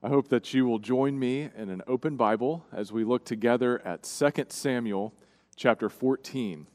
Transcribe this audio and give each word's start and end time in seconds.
I 0.00 0.10
hope 0.10 0.28
that 0.28 0.54
you 0.54 0.64
will 0.64 0.78
join 0.78 1.18
me 1.18 1.50
in 1.56 1.70
an 1.70 1.82
open 1.88 2.16
Bible 2.16 2.64
as 2.72 2.92
we 2.92 3.02
look 3.02 3.24
together 3.24 3.82
at 3.84 4.04
2 4.04 4.46
Samuel 4.48 5.12
chapter 5.56 5.88
14. 5.88 6.68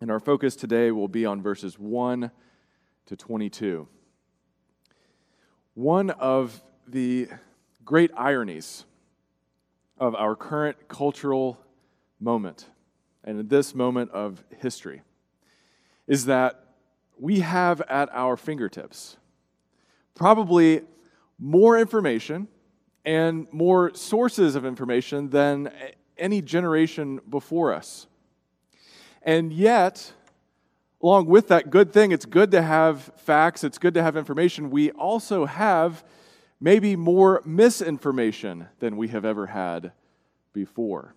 And 0.00 0.10
our 0.12 0.20
focus 0.20 0.54
today 0.54 0.92
will 0.92 1.08
be 1.08 1.26
on 1.26 1.42
verses 1.42 1.76
1 1.76 2.30
to 3.06 3.16
22. 3.16 3.88
One 5.74 6.10
of 6.10 6.62
the 6.86 7.26
great 7.84 8.12
ironies 8.16 8.84
of 9.98 10.14
our 10.14 10.36
current 10.36 10.86
cultural 10.86 11.58
moment 12.20 12.66
and 13.24 13.48
this 13.48 13.74
moment 13.74 14.12
of 14.12 14.44
history 14.56 15.02
is 16.06 16.26
that 16.26 16.64
we 17.18 17.40
have 17.40 17.80
at 17.82 18.08
our 18.12 18.36
fingertips 18.36 19.16
probably 20.14 20.82
more 21.40 21.78
information 21.78 22.46
and 23.04 23.46
more 23.50 23.94
sources 23.94 24.54
of 24.54 24.64
information 24.64 25.30
than 25.30 25.72
any 26.18 26.42
generation 26.42 27.20
before 27.28 27.72
us. 27.72 28.06
And 29.22 29.52
yet, 29.52 30.12
along 31.02 31.26
with 31.26 31.48
that 31.48 31.70
good 31.70 31.92
thing, 31.92 32.12
it's 32.12 32.26
good 32.26 32.50
to 32.50 32.62
have 32.62 33.10
facts, 33.16 33.64
it's 33.64 33.78
good 33.78 33.94
to 33.94 34.02
have 34.02 34.16
information. 34.16 34.70
We 34.70 34.90
also 34.92 35.46
have 35.46 36.04
maybe 36.60 36.94
more 36.94 37.42
misinformation 37.44 38.68
than 38.78 38.96
we 38.96 39.08
have 39.08 39.24
ever 39.24 39.46
had 39.46 39.92
before. 40.52 41.14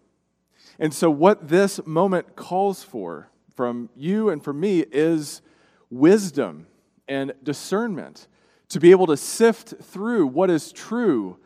And 0.79 0.93
so, 0.93 1.09
what 1.11 1.49
this 1.49 1.85
moment 1.85 2.35
calls 2.35 2.83
for 2.83 3.29
from 3.55 3.89
you 3.95 4.29
and 4.29 4.43
from 4.43 4.59
me 4.59 4.79
is 4.91 5.41
wisdom 5.89 6.67
and 7.07 7.33
discernment 7.43 8.27
to 8.73 8.79
be 8.79 8.89
able 8.89 9.05
to 9.05 9.15
sift 9.15 9.75
through 9.83 10.25
what 10.25 10.49
is 10.49 10.71
true 10.71 11.37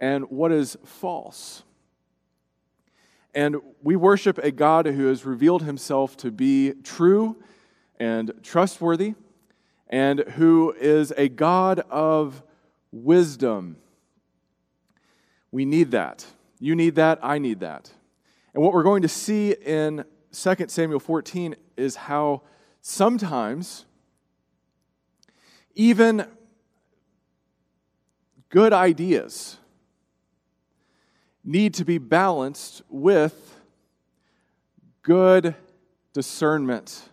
and 0.00 0.30
what 0.30 0.52
is 0.52 0.76
false. 0.84 1.64
And 3.34 3.56
we 3.82 3.96
worship 3.96 4.38
a 4.38 4.52
God 4.52 4.86
who 4.86 5.06
has 5.06 5.24
revealed 5.24 5.64
himself 5.64 6.16
to 6.18 6.30
be 6.30 6.74
true 6.84 7.36
and 7.98 8.32
trustworthy, 8.44 9.14
and 9.88 10.20
who 10.20 10.72
is 10.78 11.12
a 11.16 11.28
God 11.28 11.80
of 11.90 12.44
wisdom. 12.92 13.78
We 15.50 15.64
need 15.64 15.90
that. 15.90 16.26
You 16.60 16.76
need 16.76 16.94
that. 16.94 17.18
I 17.24 17.38
need 17.38 17.58
that. 17.58 17.90
And 18.54 18.62
what 18.62 18.72
we're 18.72 18.84
going 18.84 19.02
to 19.02 19.08
see 19.08 19.50
in 19.50 20.04
2 20.30 20.54
Samuel 20.68 21.00
14 21.00 21.56
is 21.76 21.96
how 21.96 22.42
sometimes 22.82 23.84
even 25.74 26.24
good 28.50 28.72
ideas 28.72 29.58
need 31.44 31.74
to 31.74 31.84
be 31.84 31.98
balanced 31.98 32.82
with 32.88 33.58
good 35.02 35.54
discernment, 36.12 37.08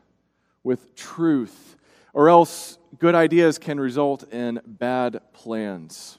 with 0.64 0.96
truth, 0.96 1.78
or 2.14 2.30
else 2.30 2.78
good 3.00 3.16
ideas 3.16 3.58
can 3.58 3.80
result 3.80 4.24
in 4.34 4.60
bad 4.66 5.22
plans. 5.34 6.18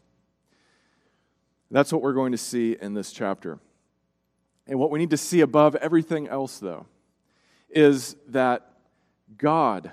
That's 1.70 1.92
what 1.92 2.00
we're 2.00 2.12
going 2.12 2.32
to 2.32 2.38
see 2.38 2.76
in 2.80 2.94
this 2.94 3.12
chapter. 3.12 3.58
And 4.66 4.78
what 4.78 4.90
we 4.90 4.98
need 4.98 5.10
to 5.10 5.16
see 5.16 5.40
above 5.40 5.74
everything 5.76 6.28
else, 6.28 6.58
though, 6.58 6.86
is 7.68 8.16
that 8.28 8.70
God 9.36 9.92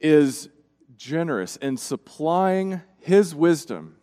is 0.00 0.48
generous 0.96 1.56
in 1.56 1.76
supplying 1.76 2.80
his 3.02 3.34
wisdom 3.34 3.96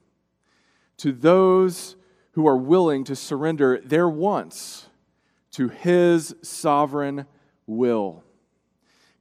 to 0.98 1.12
those 1.12 1.96
who 2.34 2.48
are 2.48 2.58
willing 2.58 3.04
to 3.06 3.16
surrender 3.16 3.82
their 3.84 4.08
wants 4.08 4.88
to 5.52 5.70
his 5.70 6.36
sovereign 6.42 7.26
will. 7.66 8.24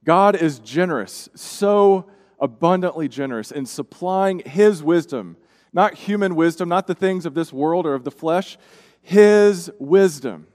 God 0.03 0.35
is 0.35 0.59
generous, 0.59 1.29
so 1.35 2.09
abundantly 2.39 3.07
generous 3.07 3.51
in 3.51 3.65
supplying 3.65 4.39
his 4.39 4.81
wisdom, 4.81 5.37
not 5.73 5.93
human 5.95 6.35
wisdom, 6.35 6.69
not 6.69 6.87
the 6.87 6.95
things 6.95 7.25
of 7.25 7.33
this 7.33 7.51
world 7.51 7.85
or 7.85 7.93
of 7.93 8.03
the 8.03 8.11
flesh, 8.11 8.57
his 9.01 9.69
wisdom 9.79 10.47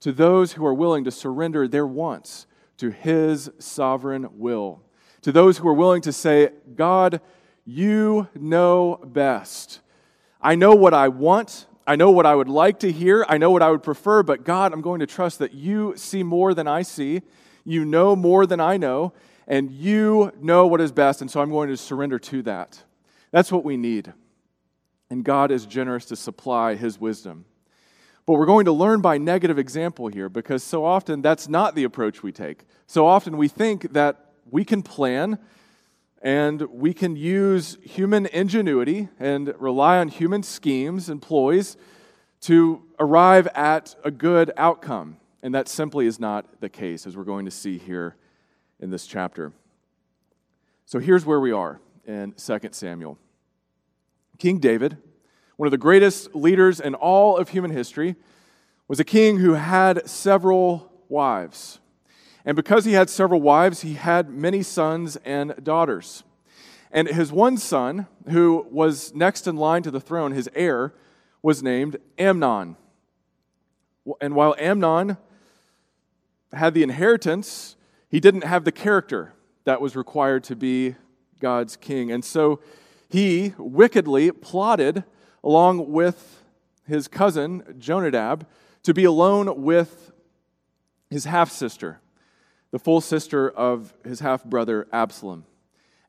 to 0.00 0.12
those 0.12 0.52
who 0.52 0.66
are 0.66 0.74
willing 0.74 1.04
to 1.04 1.10
surrender 1.10 1.66
their 1.66 1.86
wants 1.86 2.46
to 2.76 2.90
his 2.90 3.50
sovereign 3.58 4.28
will. 4.32 4.82
To 5.22 5.32
those 5.32 5.58
who 5.58 5.68
are 5.68 5.74
willing 5.74 6.02
to 6.02 6.12
say, 6.12 6.50
God, 6.74 7.20
you 7.64 8.28
know 8.34 9.00
best. 9.04 9.80
I 10.40 10.54
know 10.54 10.74
what 10.74 10.94
I 10.94 11.08
want. 11.08 11.66
I 11.86 11.96
know 11.96 12.10
what 12.10 12.26
I 12.26 12.34
would 12.34 12.48
like 12.48 12.80
to 12.80 12.92
hear. 12.92 13.26
I 13.28 13.38
know 13.38 13.50
what 13.50 13.62
I 13.62 13.70
would 13.70 13.82
prefer, 13.82 14.22
but 14.22 14.44
God, 14.44 14.72
I'm 14.72 14.80
going 14.80 15.00
to 15.00 15.06
trust 15.06 15.38
that 15.38 15.54
you 15.54 15.94
see 15.96 16.22
more 16.22 16.54
than 16.54 16.66
I 16.66 16.82
see. 16.82 17.22
You 17.64 17.84
know 17.84 18.14
more 18.14 18.46
than 18.46 18.60
I 18.60 18.76
know, 18.76 19.14
and 19.46 19.70
you 19.70 20.32
know 20.40 20.66
what 20.66 20.80
is 20.80 20.92
best, 20.92 21.22
and 21.22 21.30
so 21.30 21.40
I'm 21.40 21.50
going 21.50 21.68
to 21.70 21.76
surrender 21.76 22.18
to 22.18 22.42
that. 22.42 22.82
That's 23.30 23.50
what 23.50 23.64
we 23.64 23.76
need. 23.76 24.12
And 25.10 25.24
God 25.24 25.50
is 25.50 25.66
generous 25.66 26.04
to 26.06 26.16
supply 26.16 26.74
his 26.74 27.00
wisdom. 27.00 27.46
But 28.26 28.34
we're 28.34 28.46
going 28.46 28.64
to 28.64 28.72
learn 28.72 29.00
by 29.00 29.18
negative 29.18 29.58
example 29.58 30.08
here 30.08 30.28
because 30.28 30.62
so 30.62 30.84
often 30.84 31.20
that's 31.20 31.48
not 31.48 31.74
the 31.74 31.84
approach 31.84 32.22
we 32.22 32.32
take. 32.32 32.64
So 32.86 33.06
often 33.06 33.36
we 33.36 33.48
think 33.48 33.92
that 33.92 34.32
we 34.50 34.64
can 34.64 34.82
plan 34.82 35.38
and 36.24 36.62
we 36.62 36.94
can 36.94 37.16
use 37.16 37.76
human 37.82 38.24
ingenuity 38.24 39.10
and 39.20 39.52
rely 39.58 39.98
on 39.98 40.08
human 40.08 40.42
schemes 40.42 41.10
and 41.10 41.20
ploys 41.20 41.76
to 42.40 42.82
arrive 42.98 43.46
at 43.48 43.94
a 44.04 44.10
good 44.10 44.50
outcome. 44.56 45.18
And 45.42 45.54
that 45.54 45.68
simply 45.68 46.06
is 46.06 46.18
not 46.18 46.62
the 46.62 46.70
case, 46.70 47.06
as 47.06 47.14
we're 47.14 47.24
going 47.24 47.44
to 47.44 47.50
see 47.50 47.76
here 47.76 48.16
in 48.80 48.88
this 48.88 49.06
chapter. 49.06 49.52
So 50.86 50.98
here's 50.98 51.26
where 51.26 51.40
we 51.40 51.52
are 51.52 51.78
in 52.06 52.32
2 52.32 52.58
Samuel. 52.72 53.18
King 54.38 54.58
David, 54.58 54.96
one 55.56 55.66
of 55.66 55.72
the 55.72 55.78
greatest 55.78 56.34
leaders 56.34 56.80
in 56.80 56.94
all 56.94 57.36
of 57.36 57.50
human 57.50 57.70
history, 57.70 58.16
was 58.88 58.98
a 58.98 59.04
king 59.04 59.38
who 59.38 59.52
had 59.52 60.08
several 60.08 60.90
wives. 61.10 61.80
And 62.44 62.56
because 62.56 62.84
he 62.84 62.92
had 62.92 63.08
several 63.08 63.40
wives, 63.40 63.80
he 63.80 63.94
had 63.94 64.28
many 64.28 64.62
sons 64.62 65.16
and 65.24 65.54
daughters. 65.62 66.24
And 66.92 67.08
his 67.08 67.32
one 67.32 67.56
son, 67.56 68.06
who 68.28 68.66
was 68.70 69.14
next 69.14 69.46
in 69.46 69.56
line 69.56 69.82
to 69.82 69.90
the 69.90 70.00
throne, 70.00 70.32
his 70.32 70.48
heir, 70.54 70.94
was 71.42 71.62
named 71.62 71.96
Amnon. 72.18 72.76
And 74.20 74.34
while 74.34 74.54
Amnon 74.58 75.16
had 76.52 76.74
the 76.74 76.82
inheritance, 76.82 77.76
he 78.08 78.20
didn't 78.20 78.44
have 78.44 78.64
the 78.64 78.72
character 78.72 79.32
that 79.64 79.80
was 79.80 79.96
required 79.96 80.44
to 80.44 80.56
be 80.56 80.94
God's 81.40 81.76
king. 81.76 82.12
And 82.12 82.24
so 82.24 82.60
he 83.08 83.54
wickedly 83.58 84.30
plotted, 84.30 85.04
along 85.42 85.90
with 85.90 86.44
his 86.86 87.08
cousin 87.08 87.76
Jonadab, 87.78 88.46
to 88.82 88.92
be 88.92 89.04
alone 89.04 89.62
with 89.62 90.12
his 91.08 91.24
half 91.24 91.50
sister 91.50 92.00
the 92.74 92.80
full 92.80 93.00
sister 93.00 93.48
of 93.48 93.94
his 94.02 94.18
half 94.18 94.42
brother 94.42 94.88
Absalom. 94.92 95.44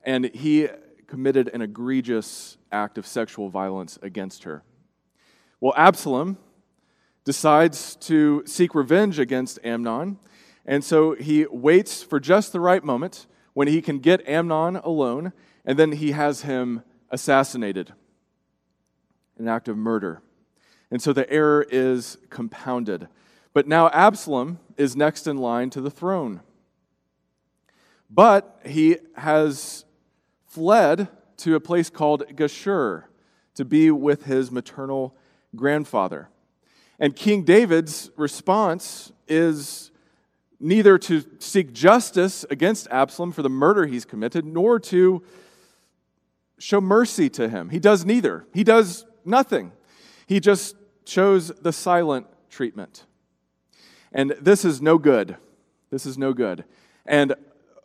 And 0.02 0.24
he 0.34 0.66
committed 1.06 1.48
an 1.54 1.62
egregious 1.62 2.58
act 2.72 2.98
of 2.98 3.06
sexual 3.06 3.48
violence 3.48 4.00
against 4.02 4.42
her. 4.42 4.64
Well, 5.60 5.74
Absalom 5.76 6.38
decides 7.24 7.94
to 8.00 8.42
seek 8.46 8.74
revenge 8.74 9.20
against 9.20 9.60
Amnon, 9.62 10.18
and 10.64 10.82
so 10.82 11.14
he 11.14 11.46
waits 11.46 12.02
for 12.02 12.18
just 12.18 12.52
the 12.52 12.58
right 12.58 12.82
moment 12.82 13.28
when 13.54 13.68
he 13.68 13.80
can 13.80 14.00
get 14.00 14.28
Amnon 14.28 14.74
alone, 14.74 15.32
and 15.64 15.78
then 15.78 15.92
he 15.92 16.10
has 16.10 16.42
him 16.42 16.82
assassinated 17.10 17.92
an 19.38 19.46
act 19.46 19.68
of 19.68 19.76
murder. 19.76 20.20
And 20.90 21.00
so 21.00 21.12
the 21.12 21.30
error 21.30 21.64
is 21.70 22.18
compounded. 22.28 23.06
But 23.54 23.68
now 23.68 23.88
Absalom 23.90 24.58
is 24.76 24.96
next 24.96 25.28
in 25.28 25.36
line 25.38 25.70
to 25.70 25.80
the 25.80 25.92
throne. 25.92 26.40
But 28.10 28.60
he 28.64 28.98
has 29.16 29.84
fled 30.46 31.08
to 31.38 31.54
a 31.54 31.60
place 31.60 31.90
called 31.90 32.24
Geshur 32.34 33.04
to 33.54 33.64
be 33.64 33.90
with 33.90 34.24
his 34.24 34.50
maternal 34.50 35.14
grandfather. 35.54 36.28
And 36.98 37.14
King 37.14 37.42
David's 37.42 38.10
response 38.16 39.12
is 39.28 39.90
neither 40.58 40.98
to 40.98 41.24
seek 41.38 41.72
justice 41.72 42.44
against 42.50 42.88
Absalom 42.90 43.32
for 43.32 43.42
the 43.42 43.50
murder 43.50 43.86
he's 43.86 44.04
committed, 44.04 44.46
nor 44.46 44.78
to 44.80 45.22
show 46.58 46.80
mercy 46.80 47.28
to 47.30 47.48
him. 47.48 47.68
He 47.68 47.78
does 47.78 48.06
neither. 48.06 48.46
He 48.54 48.64
does 48.64 49.04
nothing. 49.24 49.72
He 50.26 50.40
just 50.40 50.76
chose 51.04 51.48
the 51.48 51.72
silent 51.72 52.26
treatment. 52.48 53.04
And 54.12 54.34
this 54.40 54.64
is 54.64 54.80
no 54.80 54.96
good. 54.96 55.36
This 55.90 56.06
is 56.06 56.16
no 56.16 56.32
good. 56.32 56.64
And 57.04 57.34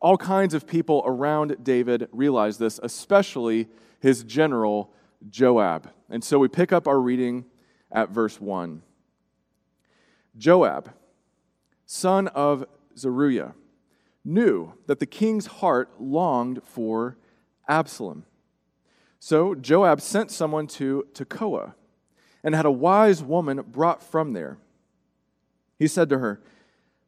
all 0.02 0.18
kinds 0.18 0.54
of 0.54 0.68
people 0.68 1.04
around 1.06 1.64
David 1.64 2.10
realize 2.12 2.58
this, 2.58 2.80
especially 2.82 3.68
his 4.00 4.24
general 4.24 4.92
Joab. 5.30 5.92
And 6.10 6.24
so 6.24 6.40
we 6.40 6.48
pick 6.48 6.74
up 6.74 6.88
our 6.88 7.00
reading 7.00 7.46
at 7.92 8.10
verse 8.10 8.42
1. 8.42 8.82
Joab, 10.38 10.92
son 11.86 12.28
of 12.30 12.66
Zeruiah, 12.98 13.54
knew 14.26 14.74
that 14.88 15.00
the 15.00 15.06
king's 15.06 15.46
heart 15.46 15.90
longed 16.00 16.62
for 16.64 17.18
Absalom. 17.68 18.26
So 19.20 19.54
Joab 19.54 20.02
sent 20.02 20.32
someone 20.32 20.68
to 20.68 21.06
Tekoa 21.14 21.74
and 22.44 22.56
had 22.56 22.66
a 22.66 22.72
wise 22.72 23.22
woman 23.24 23.62
brought 23.62 24.02
from 24.02 24.34
there. 24.34 24.58
He 25.78 25.88
said 25.88 26.10
to 26.10 26.20
her, 26.20 26.42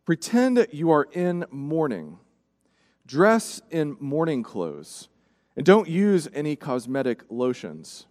Pretend 0.05 0.67
you 0.71 0.91
are 0.91 1.07
in 1.13 1.45
mourning, 1.49 2.19
dress 3.05 3.61
in 3.69 3.97
mourning 3.99 4.43
clothes, 4.43 5.09
and 5.55 5.65
don't 5.65 5.87
use 5.87 6.27
any 6.33 6.55
cosmetic 6.55 7.23
lotions. 7.29 8.05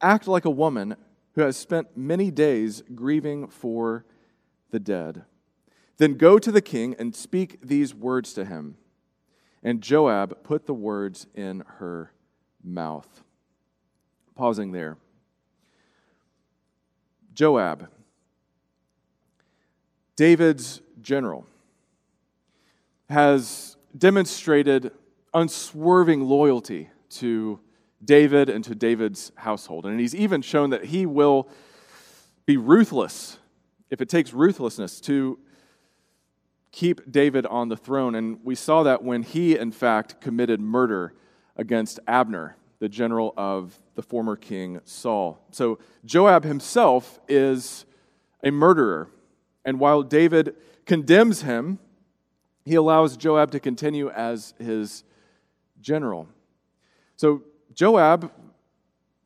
Act 0.00 0.26
like 0.26 0.44
a 0.44 0.50
woman 0.50 0.96
who 1.32 1.40
has 1.40 1.56
spent 1.56 1.96
many 1.96 2.30
days 2.30 2.82
grieving 2.94 3.48
for 3.48 4.04
the 4.70 4.80
dead. 4.80 5.24
Then 5.96 6.14
go 6.14 6.38
to 6.38 6.50
the 6.50 6.62
king 6.62 6.94
and 6.98 7.14
speak 7.14 7.58
these 7.62 7.94
words 7.94 8.32
to 8.34 8.44
him. 8.44 8.76
And 9.62 9.80
Joab 9.80 10.42
put 10.42 10.66
the 10.66 10.74
words 10.74 11.26
in 11.34 11.64
her 11.78 12.12
mouth. 12.62 13.22
Pausing 14.34 14.72
there. 14.72 14.98
Joab, 17.34 17.88
David's 20.14 20.80
general, 21.00 21.46
has 23.08 23.73
demonstrated 23.96 24.92
unswerving 25.32 26.22
loyalty 26.22 26.90
to 27.10 27.60
David 28.04 28.48
and 28.48 28.64
to 28.64 28.74
David's 28.74 29.32
household. 29.36 29.86
And 29.86 29.98
he's 29.98 30.14
even 30.14 30.42
shown 30.42 30.70
that 30.70 30.86
he 30.86 31.06
will 31.06 31.48
be 32.46 32.56
ruthless 32.56 33.38
if 33.90 34.00
it 34.00 34.08
takes 34.08 34.32
ruthlessness 34.32 35.00
to 35.02 35.38
keep 36.72 37.10
David 37.10 37.46
on 37.46 37.68
the 37.68 37.76
throne. 37.76 38.14
And 38.14 38.40
we 38.42 38.54
saw 38.54 38.82
that 38.82 39.02
when 39.02 39.22
he, 39.22 39.56
in 39.56 39.70
fact, 39.70 40.20
committed 40.20 40.60
murder 40.60 41.14
against 41.56 42.00
Abner, 42.06 42.56
the 42.80 42.88
general 42.88 43.32
of 43.36 43.78
the 43.94 44.02
former 44.02 44.36
king 44.36 44.80
Saul. 44.84 45.38
So 45.52 45.78
Joab 46.04 46.44
himself 46.44 47.20
is 47.28 47.86
a 48.42 48.50
murderer. 48.50 49.08
And 49.64 49.78
while 49.78 50.02
David 50.02 50.56
condemns 50.84 51.42
him, 51.42 51.78
he 52.64 52.74
allows 52.74 53.16
Joab 53.16 53.50
to 53.52 53.60
continue 53.60 54.10
as 54.10 54.54
his 54.58 55.04
general. 55.80 56.28
So 57.16 57.42
Joab 57.74 58.32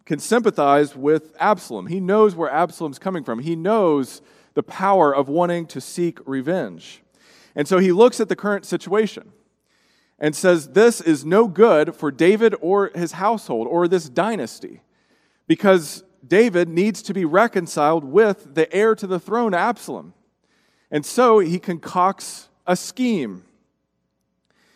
can 0.04 0.18
sympathize 0.18 0.96
with 0.96 1.36
Absalom. 1.38 1.86
He 1.86 2.00
knows 2.00 2.34
where 2.34 2.50
Absalom's 2.50 2.98
coming 2.98 3.22
from. 3.22 3.40
He 3.40 3.54
knows 3.54 4.22
the 4.54 4.62
power 4.62 5.14
of 5.14 5.28
wanting 5.28 5.66
to 5.66 5.80
seek 5.80 6.18
revenge. 6.26 7.02
And 7.54 7.68
so 7.68 7.78
he 7.78 7.92
looks 7.92 8.18
at 8.18 8.28
the 8.28 8.36
current 8.36 8.64
situation 8.64 9.32
and 10.18 10.34
says, 10.34 10.70
This 10.70 11.00
is 11.00 11.24
no 11.24 11.46
good 11.46 11.94
for 11.94 12.10
David 12.10 12.54
or 12.60 12.90
his 12.94 13.12
household 13.12 13.68
or 13.68 13.86
this 13.86 14.08
dynasty 14.08 14.80
because 15.46 16.02
David 16.26 16.68
needs 16.68 17.02
to 17.02 17.14
be 17.14 17.24
reconciled 17.24 18.04
with 18.04 18.54
the 18.54 18.72
heir 18.74 18.94
to 18.94 19.06
the 19.06 19.20
throne, 19.20 19.54
Absalom. 19.54 20.14
And 20.90 21.04
so 21.04 21.38
he 21.38 21.58
concocts 21.58 22.47
a 22.68 22.76
scheme. 22.76 23.42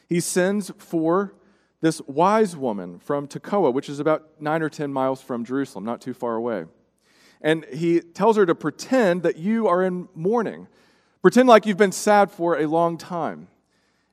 He 0.08 0.18
sends 0.18 0.72
for 0.78 1.34
this 1.80 2.00
wise 2.06 2.56
woman 2.56 2.98
from 2.98 3.28
Tekoa, 3.28 3.72
which 3.72 3.88
is 3.88 4.00
about 4.00 4.40
nine 4.40 4.62
or 4.62 4.68
10 4.68 4.92
miles 4.92 5.20
from 5.20 5.44
Jerusalem, 5.44 5.84
not 5.84 6.00
too 6.00 6.14
far 6.14 6.34
away. 6.34 6.64
And 7.40 7.64
he 7.66 8.00
tells 8.00 8.36
her 8.36 8.46
to 8.46 8.54
pretend 8.54 9.22
that 9.24 9.36
you 9.36 9.68
are 9.68 9.82
in 9.82 10.08
mourning. 10.14 10.68
Pretend 11.20 11.48
like 11.48 11.66
you've 11.66 11.76
been 11.76 11.92
sad 11.92 12.30
for 12.30 12.58
a 12.58 12.66
long 12.66 12.96
time. 12.96 13.48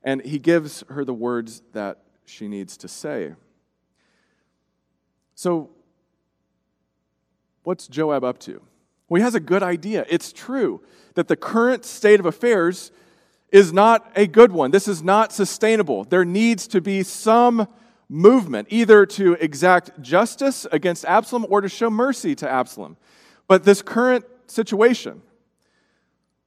And 0.02 0.22
he 0.22 0.38
gives 0.38 0.84
her 0.88 1.04
the 1.04 1.14
words 1.14 1.62
that 1.72 1.98
she 2.24 2.48
needs 2.48 2.76
to 2.78 2.88
say. 2.88 3.34
So, 5.34 5.70
what's 7.62 7.86
Joab 7.86 8.24
up 8.24 8.38
to? 8.40 8.62
Well, 9.08 9.18
he 9.20 9.22
has 9.22 9.34
a 9.34 9.40
good 9.40 9.62
idea. 9.62 10.04
It's 10.08 10.32
true 10.32 10.82
that 11.14 11.28
the 11.28 11.36
current 11.36 11.84
state 11.84 12.20
of 12.20 12.26
affairs 12.26 12.90
is 13.52 13.72
not 13.72 14.10
a 14.14 14.26
good 14.26 14.52
one. 14.52 14.70
This 14.70 14.88
is 14.88 15.02
not 15.02 15.32
sustainable. 15.32 16.04
There 16.04 16.24
needs 16.24 16.66
to 16.68 16.80
be 16.80 17.02
some 17.02 17.68
movement, 18.08 18.68
either 18.70 19.06
to 19.06 19.34
exact 19.34 20.00
justice 20.00 20.66
against 20.72 21.04
Absalom 21.04 21.46
or 21.48 21.60
to 21.60 21.68
show 21.68 21.90
mercy 21.90 22.34
to 22.36 22.48
Absalom. 22.48 22.96
But 23.46 23.64
this 23.64 23.82
current 23.82 24.24
situation 24.46 25.22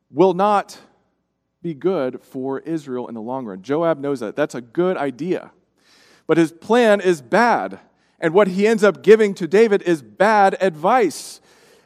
will 0.09 0.33
not 0.33 0.77
be 1.61 1.73
good 1.73 2.21
for 2.21 2.59
Israel 2.59 3.07
in 3.07 3.15
the 3.15 3.21
long 3.21 3.45
run. 3.45 3.61
Joab 3.61 3.99
knows 3.99 4.19
that. 4.19 4.35
That's 4.35 4.55
a 4.55 4.61
good 4.61 4.97
idea. 4.97 5.51
But 6.27 6.37
his 6.37 6.51
plan 6.51 7.01
is 7.01 7.21
bad. 7.21 7.79
And 8.19 8.33
what 8.33 8.49
he 8.49 8.67
ends 8.67 8.83
up 8.83 9.01
giving 9.01 9.33
to 9.35 9.47
David 9.47 9.81
is 9.81 10.01
bad 10.01 10.57
advice. 10.61 11.41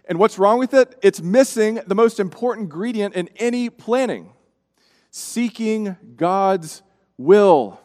And 0.09 0.19
what's 0.19 0.37
wrong 0.37 0.59
with 0.59 0.73
it? 0.73 0.97
It's 1.01 1.21
missing 1.21 1.79
the 1.85 1.95
most 1.95 2.19
important 2.19 2.65
ingredient 2.65 3.15
in 3.15 3.29
any 3.37 3.69
planning 3.69 4.33
seeking 5.11 5.97
God's 6.15 6.83
will. 7.17 7.79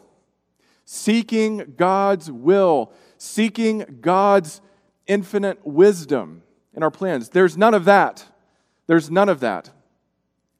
Seeking 0.85 1.73
God's 1.77 2.31
will. 2.31 2.93
Seeking 3.17 3.99
God's 4.01 4.61
infinite 5.07 5.65
wisdom 5.65 6.43
in 6.73 6.83
our 6.83 6.91
plans. 6.91 7.29
There's 7.29 7.57
none 7.57 7.73
of 7.73 7.85
that. 7.85 8.25
There's 8.87 9.09
none 9.09 9.29
of 9.29 9.39
that. 9.41 9.69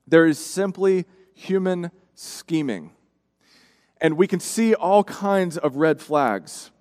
There 0.08 0.26
is 0.26 0.38
simply 0.38 1.06
human 1.34 1.92
scheming. 2.14 2.92
And 4.00 4.18
we 4.18 4.28
can 4.28 4.40
see 4.40 4.74
all 4.74 5.04
kinds 5.04 5.58
of 5.58 5.78
red 5.78 6.02
flags 6.02 6.72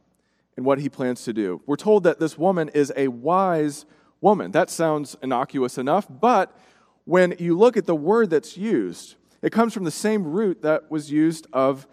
in 0.56 0.64
what 0.64 0.80
he 0.80 0.88
plans 0.88 1.24
to 1.24 1.32
do. 1.32 1.62
We're 1.66 1.76
told 1.76 2.04
that 2.04 2.18
this 2.18 2.36
woman 2.36 2.68
is 2.68 2.92
a 2.96 3.08
wise 3.08 3.86
woman. 4.20 4.50
That 4.50 4.70
sounds 4.70 5.16
innocuous 5.22 5.78
enough, 5.78 6.06
but 6.08 6.56
when 7.04 7.34
you 7.38 7.56
look 7.56 7.76
at 7.76 7.86
the 7.86 7.94
word 7.94 8.30
that's 8.30 8.56
used, 8.56 9.16
it 9.42 9.50
comes 9.50 9.74
from 9.74 9.84
the 9.84 9.90
same 9.90 10.24
root 10.24 10.62
that 10.62 10.90
was 10.90 11.10
used 11.10 11.46
of 11.52 11.86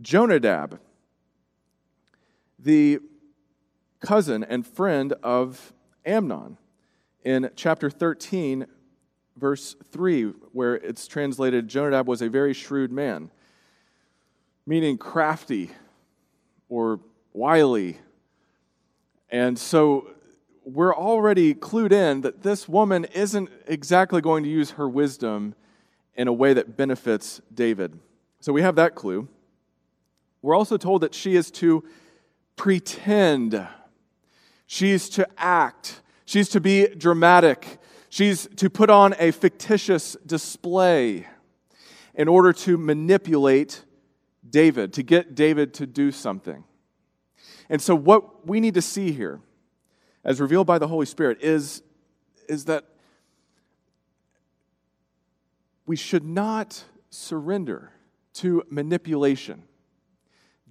Jonadab, 0.00 0.78
the 2.58 3.00
cousin 4.00 4.44
and 4.44 4.66
friend 4.66 5.12
of 5.22 5.72
Amnon, 6.06 6.56
in 7.24 7.50
chapter 7.56 7.90
13, 7.90 8.66
verse 9.36 9.74
3, 9.90 10.24
where 10.52 10.74
it's 10.76 11.06
translated 11.06 11.68
Jonadab 11.68 12.06
was 12.06 12.22
a 12.22 12.28
very 12.28 12.52
shrewd 12.52 12.92
man, 12.92 13.30
meaning 14.66 14.98
crafty 14.98 15.70
or 16.68 17.00
wily. 17.32 17.98
And 19.30 19.58
so 19.58 20.10
we're 20.64 20.94
already 20.94 21.54
clued 21.54 21.92
in 21.92 22.20
that 22.20 22.42
this 22.42 22.68
woman 22.68 23.04
isn't 23.06 23.50
exactly 23.66 24.20
going 24.20 24.44
to 24.44 24.50
use 24.50 24.72
her 24.72 24.88
wisdom 24.88 25.54
in 26.16 26.28
a 26.28 26.32
way 26.32 26.52
that 26.54 26.76
benefits 26.76 27.40
David. 27.52 27.98
So 28.40 28.52
we 28.52 28.62
have 28.62 28.76
that 28.76 28.94
clue. 28.94 29.28
We're 30.42 30.56
also 30.56 30.76
told 30.76 31.00
that 31.02 31.14
she 31.14 31.36
is 31.36 31.50
to 31.52 31.84
pretend, 32.56 33.66
she's 34.66 35.08
to 35.10 35.26
act, 35.38 36.02
she's 36.24 36.48
to 36.50 36.60
be 36.60 36.88
dramatic, 36.88 37.78
she's 38.08 38.46
to 38.56 38.68
put 38.68 38.90
on 38.90 39.14
a 39.18 39.30
fictitious 39.30 40.16
display 40.26 41.26
in 42.14 42.28
order 42.28 42.52
to 42.52 42.76
manipulate 42.76 43.84
David, 44.48 44.92
to 44.92 45.02
get 45.02 45.34
David 45.34 45.74
to 45.74 45.86
do 45.86 46.12
something. 46.12 46.64
And 47.68 47.80
so, 47.80 47.94
what 47.94 48.46
we 48.46 48.60
need 48.60 48.74
to 48.74 48.82
see 48.82 49.12
here, 49.12 49.40
as 50.22 50.40
revealed 50.40 50.66
by 50.66 50.78
the 50.78 50.88
Holy 50.88 51.06
Spirit, 51.06 51.38
is, 51.40 51.82
is 52.48 52.66
that 52.66 52.84
we 55.86 55.96
should 55.96 56.24
not 56.24 56.84
surrender 57.10 57.90
to 58.34 58.62
manipulation. 58.68 59.62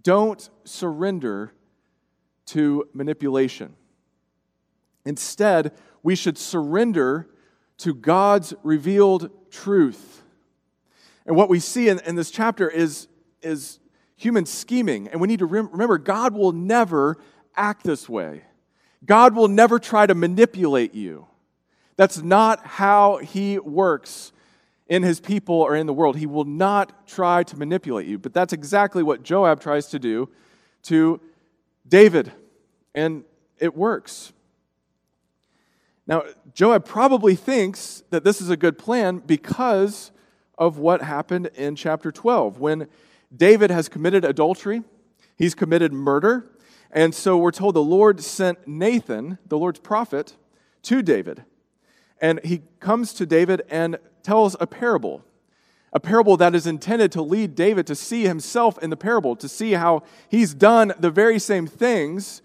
Don't 0.01 0.50
surrender 0.65 1.53
to 2.48 2.89
manipulation. 2.93 3.75
Instead, 5.05 5.74
we 6.01 6.15
should 6.15 6.38
surrender 6.38 7.27
to 7.79 7.93
God's 7.93 8.53
revealed 8.63 9.29
truth. 9.51 10.24
And 11.25 11.36
what 11.36 11.50
we 11.50 11.60
see 11.60 11.89
in, 11.89 12.00
in 12.00 12.15
this 12.15 12.32
chapter 12.32 12.70
is, 12.70 13.08
is 13.41 13.79
human 14.15 14.46
scheming. 14.46 15.08
And 15.08 15.22
we 15.22 15.27
need 15.27 15.39
to 15.39 15.46
rem- 15.46 15.70
remember 15.72 15.98
God 15.98 16.34
will 16.34 16.51
never 16.51 17.17
act 17.55 17.84
this 17.84 18.10
way, 18.10 18.43
God 19.05 19.36
will 19.36 19.48
never 19.48 19.79
try 19.79 20.05
to 20.05 20.15
manipulate 20.15 20.93
you. 20.93 21.27
That's 21.96 22.22
not 22.22 22.65
how 22.65 23.17
He 23.17 23.60
works 23.60 24.32
in 24.93 25.01
his 25.01 25.19
people 25.19 25.55
or 25.55 25.75
in 25.75 25.88
the 25.88 25.93
world. 25.93 26.17
He 26.17 26.27
will 26.27 26.45
not 26.45 27.07
try 27.07 27.41
to 27.41 27.57
manipulate 27.57 28.05
you. 28.05 28.19
But 28.19 28.31
that's 28.31 28.53
exactly 28.53 29.01
what 29.01 29.23
Joab 29.23 29.59
tries 29.59 29.88
to 29.88 29.97
do 29.97 30.29
to 30.83 31.19
David. 31.88 32.31
And 32.93 33.23
it 33.57 33.75
works. 33.75 34.33
Now, 36.05 36.25
Joab 36.53 36.85
probably 36.85 37.33
thinks 37.33 38.03
that 38.12 38.23
this 38.23 38.39
is 38.39 38.51
a 38.51 38.55
good 38.55 38.77
plan 38.77 39.17
because 39.17 40.12
of 40.59 40.77
what 40.77 41.01
happened 41.01 41.50
in 41.55 41.75
chapter 41.75 42.12
12 42.12 42.59
when 42.59 42.88
David 43.35 43.71
has 43.71 43.89
committed 43.89 44.23
adultery, 44.23 44.83
he's 45.35 45.55
committed 45.55 45.91
murder, 45.91 46.51
and 46.91 47.15
so 47.15 47.35
we're 47.35 47.50
told 47.50 47.73
the 47.73 47.81
Lord 47.81 48.21
sent 48.21 48.67
Nathan, 48.67 49.39
the 49.47 49.57
Lord's 49.57 49.79
prophet, 49.79 50.35
to 50.83 51.01
David. 51.01 51.45
And 52.21 52.39
he 52.45 52.62
comes 52.79 53.13
to 53.15 53.25
David 53.25 53.63
and 53.71 53.97
tells 54.24 54.56
a 54.60 54.68
parable, 54.68 55.24
a 55.92 56.00
parable 56.00 56.38
that 56.38 56.56
is 56.56 56.65
intended 56.65 57.12
to 57.12 57.22
lead 57.22 57.56
David 57.56 57.86
to 57.88 57.96
see 57.96 58.24
himself 58.24 58.82
in 58.82 58.89
the 58.89 58.98
parable, 58.98 59.36
to 59.36 59.48
see 59.48 59.74
how 59.74 60.03
he's 60.30 60.53
done 60.53 60.94
the 61.00 61.12
very 61.12 61.38
same 61.39 61.68
things 61.68 62.42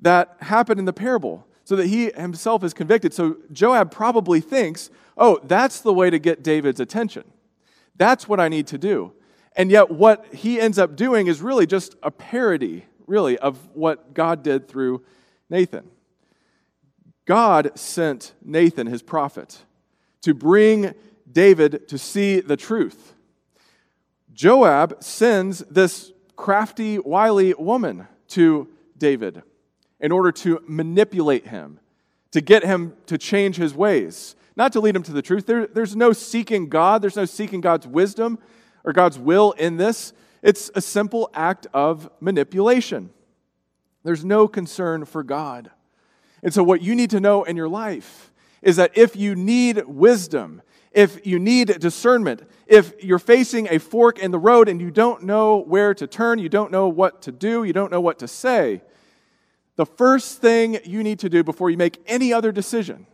that 0.00 0.36
happened 0.40 0.78
in 0.78 0.84
the 0.84 0.92
parable 0.92 1.46
so 1.64 1.76
that 1.76 1.86
he 1.86 2.10
himself 2.12 2.62
is 2.62 2.74
convicted. 2.74 3.14
So 3.14 3.38
Joab 3.52 3.90
probably 3.90 4.40
thinks, 4.40 4.90
oh, 5.16 5.40
that's 5.44 5.80
the 5.80 5.92
way 5.92 6.10
to 6.10 6.18
get 6.18 6.42
David's 6.42 6.80
attention. 6.80 7.24
That's 7.96 8.28
what 8.28 8.38
I 8.38 8.48
need 8.48 8.66
to 8.68 8.78
do. 8.78 9.12
And 9.56 9.70
yet, 9.70 9.90
what 9.90 10.26
he 10.34 10.60
ends 10.60 10.78
up 10.78 10.96
doing 10.96 11.28
is 11.28 11.40
really 11.40 11.66
just 11.66 11.94
a 12.02 12.10
parody, 12.10 12.84
really, 13.06 13.38
of 13.38 13.56
what 13.74 14.12
God 14.12 14.42
did 14.42 14.68
through 14.68 15.04
Nathan. 15.48 15.88
God 17.24 17.70
sent 17.76 18.34
Nathan, 18.42 18.88
his 18.88 19.00
prophet, 19.00 19.64
to 20.22 20.34
bring 20.34 20.94
David 21.30 21.88
to 21.88 21.98
see 21.98 22.40
the 22.40 22.56
truth. 22.56 23.14
Joab 24.32 25.02
sends 25.02 25.60
this 25.60 26.12
crafty, 26.36 26.98
wily 26.98 27.54
woman 27.54 28.08
to 28.28 28.68
David 28.98 29.42
in 30.00 30.12
order 30.12 30.32
to 30.32 30.60
manipulate 30.66 31.46
him, 31.46 31.78
to 32.32 32.40
get 32.40 32.64
him 32.64 32.94
to 33.06 33.16
change 33.16 33.56
his 33.56 33.74
ways, 33.74 34.34
not 34.56 34.72
to 34.72 34.80
lead 34.80 34.96
him 34.96 35.02
to 35.04 35.12
the 35.12 35.22
truth. 35.22 35.46
There, 35.46 35.66
there's 35.66 35.96
no 35.96 36.12
seeking 36.12 36.68
God, 36.68 37.00
there's 37.00 37.16
no 37.16 37.24
seeking 37.24 37.60
God's 37.60 37.86
wisdom 37.86 38.38
or 38.84 38.92
God's 38.92 39.18
will 39.18 39.52
in 39.52 39.76
this. 39.76 40.12
It's 40.42 40.70
a 40.74 40.80
simple 40.80 41.30
act 41.32 41.66
of 41.72 42.10
manipulation. 42.20 43.10
There's 44.02 44.24
no 44.24 44.46
concern 44.46 45.06
for 45.06 45.22
God. 45.22 45.70
And 46.42 46.52
so, 46.52 46.62
what 46.62 46.82
you 46.82 46.94
need 46.94 47.10
to 47.10 47.20
know 47.20 47.44
in 47.44 47.56
your 47.56 47.68
life 47.68 48.30
is 48.60 48.76
that 48.76 48.96
if 48.96 49.16
you 49.16 49.34
need 49.34 49.82
wisdom, 49.86 50.60
if 50.94 51.26
you 51.26 51.38
need 51.38 51.78
discernment, 51.80 52.48
if 52.66 53.04
you're 53.04 53.18
facing 53.18 53.68
a 53.68 53.78
fork 53.78 54.18
in 54.18 54.30
the 54.30 54.38
road 54.38 54.68
and 54.68 54.80
you 54.80 54.90
don't 54.90 55.24
know 55.24 55.58
where 55.58 55.92
to 55.94 56.06
turn, 56.06 56.38
you 56.38 56.48
don't 56.48 56.70
know 56.70 56.88
what 56.88 57.22
to 57.22 57.32
do, 57.32 57.64
you 57.64 57.72
don't 57.72 57.90
know 57.90 58.00
what 58.00 58.20
to 58.20 58.28
say, 58.28 58.80
the 59.76 59.86
first 59.86 60.40
thing 60.40 60.78
you 60.84 61.02
need 61.02 61.18
to 61.18 61.28
do 61.28 61.42
before 61.42 61.68
you 61.68 61.76
make 61.76 62.00
any 62.06 62.32
other 62.32 62.52
decision 62.52 63.06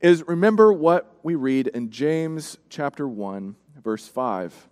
is 0.00 0.22
remember 0.28 0.72
what 0.72 1.16
we 1.22 1.34
read 1.34 1.68
in 1.68 1.90
James 1.90 2.58
chapter 2.68 3.08
1 3.08 3.56
verse 3.84 4.08
5. 4.08 4.68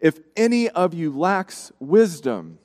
If 0.00 0.18
any 0.36 0.68
of 0.68 0.92
you 0.92 1.16
lacks 1.16 1.72
wisdom, 1.78 2.58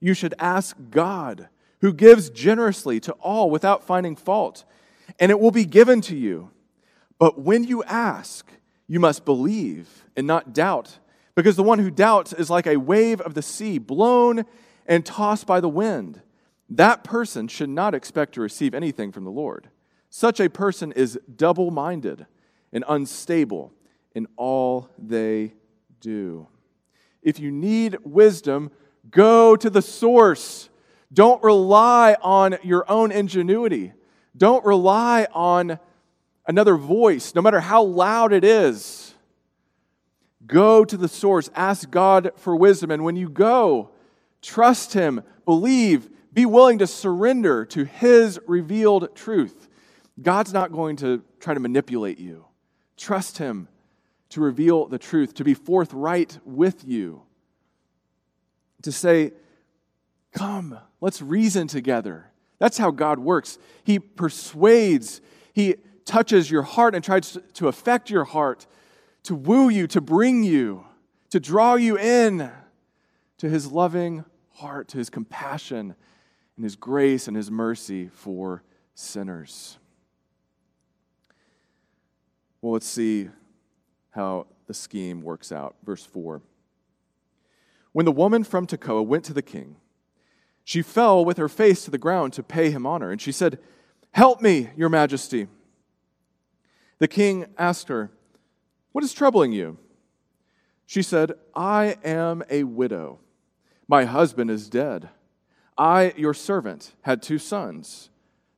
you 0.00 0.12
should 0.14 0.34
ask 0.38 0.76
God, 0.90 1.48
who 1.80 1.92
gives 1.92 2.30
generously 2.30 3.00
to 3.00 3.12
all 3.14 3.50
without 3.50 3.84
finding 3.84 4.16
fault, 4.16 4.64
and 5.18 5.30
it 5.30 5.40
will 5.40 5.50
be 5.50 5.64
given 5.64 6.00
to 6.02 6.16
you. 6.16 6.50
But 7.18 7.40
when 7.40 7.64
you 7.64 7.82
ask, 7.84 8.46
you 8.86 9.00
must 9.00 9.24
believe 9.24 10.04
and 10.16 10.26
not 10.26 10.52
doubt, 10.52 10.98
because 11.34 11.56
the 11.56 11.62
one 11.62 11.78
who 11.78 11.90
doubts 11.90 12.32
is 12.32 12.50
like 12.50 12.66
a 12.66 12.76
wave 12.76 13.20
of 13.20 13.34
the 13.34 13.42
sea, 13.42 13.78
blown 13.78 14.44
and 14.86 15.04
tossed 15.04 15.46
by 15.46 15.60
the 15.60 15.68
wind 15.68 16.20
that 16.70 17.04
person 17.04 17.48
should 17.48 17.68
not 17.68 17.94
expect 17.94 18.34
to 18.34 18.40
receive 18.40 18.74
anything 18.74 19.12
from 19.12 19.24
the 19.24 19.30
Lord. 19.30 19.68
Such 20.10 20.40
a 20.40 20.48
person 20.48 20.92
is 20.92 21.18
double 21.36 21.70
minded 21.70 22.26
and 22.72 22.84
unstable 22.88 23.72
in 24.14 24.26
all 24.36 24.88
they 24.98 25.54
do. 26.00 26.48
If 27.22 27.38
you 27.38 27.50
need 27.50 27.98
wisdom, 28.04 28.70
go 29.10 29.56
to 29.56 29.70
the 29.70 29.82
source. 29.82 30.68
Don't 31.12 31.42
rely 31.42 32.16
on 32.22 32.58
your 32.62 32.90
own 32.90 33.12
ingenuity. 33.12 33.92
Don't 34.36 34.64
rely 34.64 35.26
on 35.32 35.78
another 36.46 36.76
voice, 36.76 37.34
no 37.34 37.42
matter 37.42 37.60
how 37.60 37.82
loud 37.82 38.32
it 38.32 38.44
is. 38.44 39.14
Go 40.46 40.84
to 40.84 40.96
the 40.96 41.08
source. 41.08 41.48
Ask 41.54 41.90
God 41.90 42.32
for 42.36 42.54
wisdom. 42.54 42.90
And 42.90 43.04
when 43.04 43.16
you 43.16 43.28
go, 43.28 43.90
trust 44.42 44.92
Him, 44.92 45.22
believe, 45.44 46.08
be 46.32 46.44
willing 46.44 46.78
to 46.78 46.86
surrender 46.86 47.64
to 47.66 47.84
His 47.84 48.38
revealed 48.46 49.14
truth. 49.14 49.68
God's 50.20 50.52
not 50.52 50.72
going 50.72 50.96
to 50.96 51.22
try 51.40 51.54
to 51.54 51.60
manipulate 51.60 52.18
you. 52.18 52.44
Trust 52.96 53.38
Him 53.38 53.68
to 54.30 54.40
reveal 54.40 54.86
the 54.86 54.98
truth, 54.98 55.34
to 55.34 55.44
be 55.44 55.54
forthright 55.54 56.38
with 56.44 56.84
you, 56.84 57.22
to 58.82 58.92
say, 58.92 59.32
Come, 60.32 60.76
let's 61.00 61.22
reason 61.22 61.68
together. 61.68 62.26
That's 62.58 62.76
how 62.76 62.90
God 62.90 63.20
works. 63.20 63.58
He 63.84 64.00
persuades, 64.00 65.20
He 65.52 65.76
touches 66.04 66.50
your 66.50 66.62
heart 66.62 66.94
and 66.94 67.02
tries 67.02 67.38
to 67.54 67.68
affect 67.68 68.10
your 68.10 68.24
heart, 68.24 68.66
to 69.24 69.34
woo 69.34 69.68
you, 69.68 69.86
to 69.88 70.00
bring 70.00 70.42
you, 70.42 70.84
to 71.30 71.40
draw 71.40 71.74
you 71.74 71.98
in 71.98 72.50
to 73.38 73.48
His 73.48 73.70
loving 73.70 74.24
heart, 74.52 74.88
to 74.88 74.98
His 74.98 75.10
compassion 75.10 75.94
and 76.56 76.64
his 76.64 76.76
grace 76.76 77.28
and 77.28 77.36
his 77.36 77.50
mercy 77.50 78.08
for 78.08 78.62
sinners. 78.94 79.78
Well, 82.60 82.72
let's 82.72 82.86
see 82.86 83.28
how 84.10 84.46
the 84.66 84.74
scheme 84.74 85.22
works 85.22 85.52
out. 85.52 85.76
Verse 85.84 86.04
4. 86.04 86.40
When 87.92 88.06
the 88.06 88.12
woman 88.12 88.44
from 88.44 88.66
Tekoa 88.66 89.04
went 89.04 89.24
to 89.24 89.32
the 89.32 89.42
king, 89.42 89.76
she 90.64 90.80
fell 90.80 91.24
with 91.24 91.36
her 91.36 91.48
face 91.48 91.84
to 91.84 91.90
the 91.90 91.98
ground 91.98 92.32
to 92.34 92.42
pay 92.42 92.70
him 92.70 92.86
honor, 92.86 93.10
and 93.10 93.20
she 93.20 93.32
said, 93.32 93.58
Help 94.12 94.40
me, 94.40 94.70
your 94.76 94.88
majesty. 94.88 95.48
The 96.98 97.08
king 97.08 97.46
asked 97.58 97.88
her, 97.88 98.10
What 98.92 99.04
is 99.04 99.12
troubling 99.12 99.52
you? 99.52 99.78
She 100.86 101.02
said, 101.02 101.32
I 101.54 101.96
am 102.04 102.42
a 102.50 102.64
widow. 102.64 103.20
My 103.88 104.04
husband 104.04 104.50
is 104.50 104.68
dead 104.68 105.10
I, 105.76 106.14
your 106.16 106.34
servant, 106.34 106.94
had 107.02 107.20
two 107.20 107.38
sons. 107.38 108.10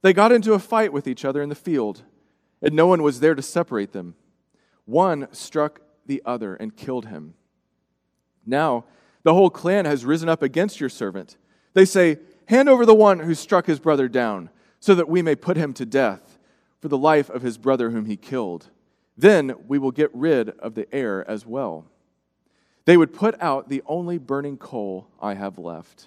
They 0.02 0.12
got 0.12 0.32
into 0.32 0.52
a 0.52 0.58
fight 0.58 0.92
with 0.92 1.06
each 1.06 1.24
other 1.24 1.42
in 1.42 1.48
the 1.48 1.54
field, 1.54 2.02
and 2.60 2.74
no 2.74 2.86
one 2.86 3.02
was 3.02 3.20
there 3.20 3.34
to 3.34 3.42
separate 3.42 3.92
them. 3.92 4.14
One 4.84 5.28
struck 5.32 5.80
the 6.04 6.22
other 6.26 6.54
and 6.54 6.76
killed 6.76 7.06
him. 7.06 7.34
Now, 8.44 8.84
the 9.22 9.34
whole 9.34 9.50
clan 9.50 9.86
has 9.86 10.04
risen 10.04 10.28
up 10.28 10.42
against 10.42 10.78
your 10.78 10.90
servant. 10.90 11.36
They 11.72 11.84
say, 11.84 12.18
Hand 12.48 12.68
over 12.68 12.86
the 12.86 12.94
one 12.94 13.20
who 13.20 13.34
struck 13.34 13.66
his 13.66 13.80
brother 13.80 14.08
down, 14.08 14.50
so 14.78 14.94
that 14.94 15.08
we 15.08 15.22
may 15.22 15.34
put 15.34 15.56
him 15.56 15.72
to 15.72 15.86
death 15.86 16.35
for 16.86 16.90
the 16.90 16.96
life 16.96 17.28
of 17.28 17.42
his 17.42 17.58
brother 17.58 17.90
whom 17.90 18.04
he 18.04 18.16
killed. 18.16 18.68
Then 19.16 19.56
we 19.66 19.76
will 19.76 19.90
get 19.90 20.08
rid 20.14 20.50
of 20.50 20.76
the 20.76 20.86
heir 20.94 21.28
as 21.28 21.44
well. 21.44 21.84
They 22.84 22.96
would 22.96 23.12
put 23.12 23.34
out 23.42 23.68
the 23.68 23.82
only 23.86 24.18
burning 24.18 24.56
coal 24.56 25.08
I 25.20 25.34
have 25.34 25.58
left 25.58 26.06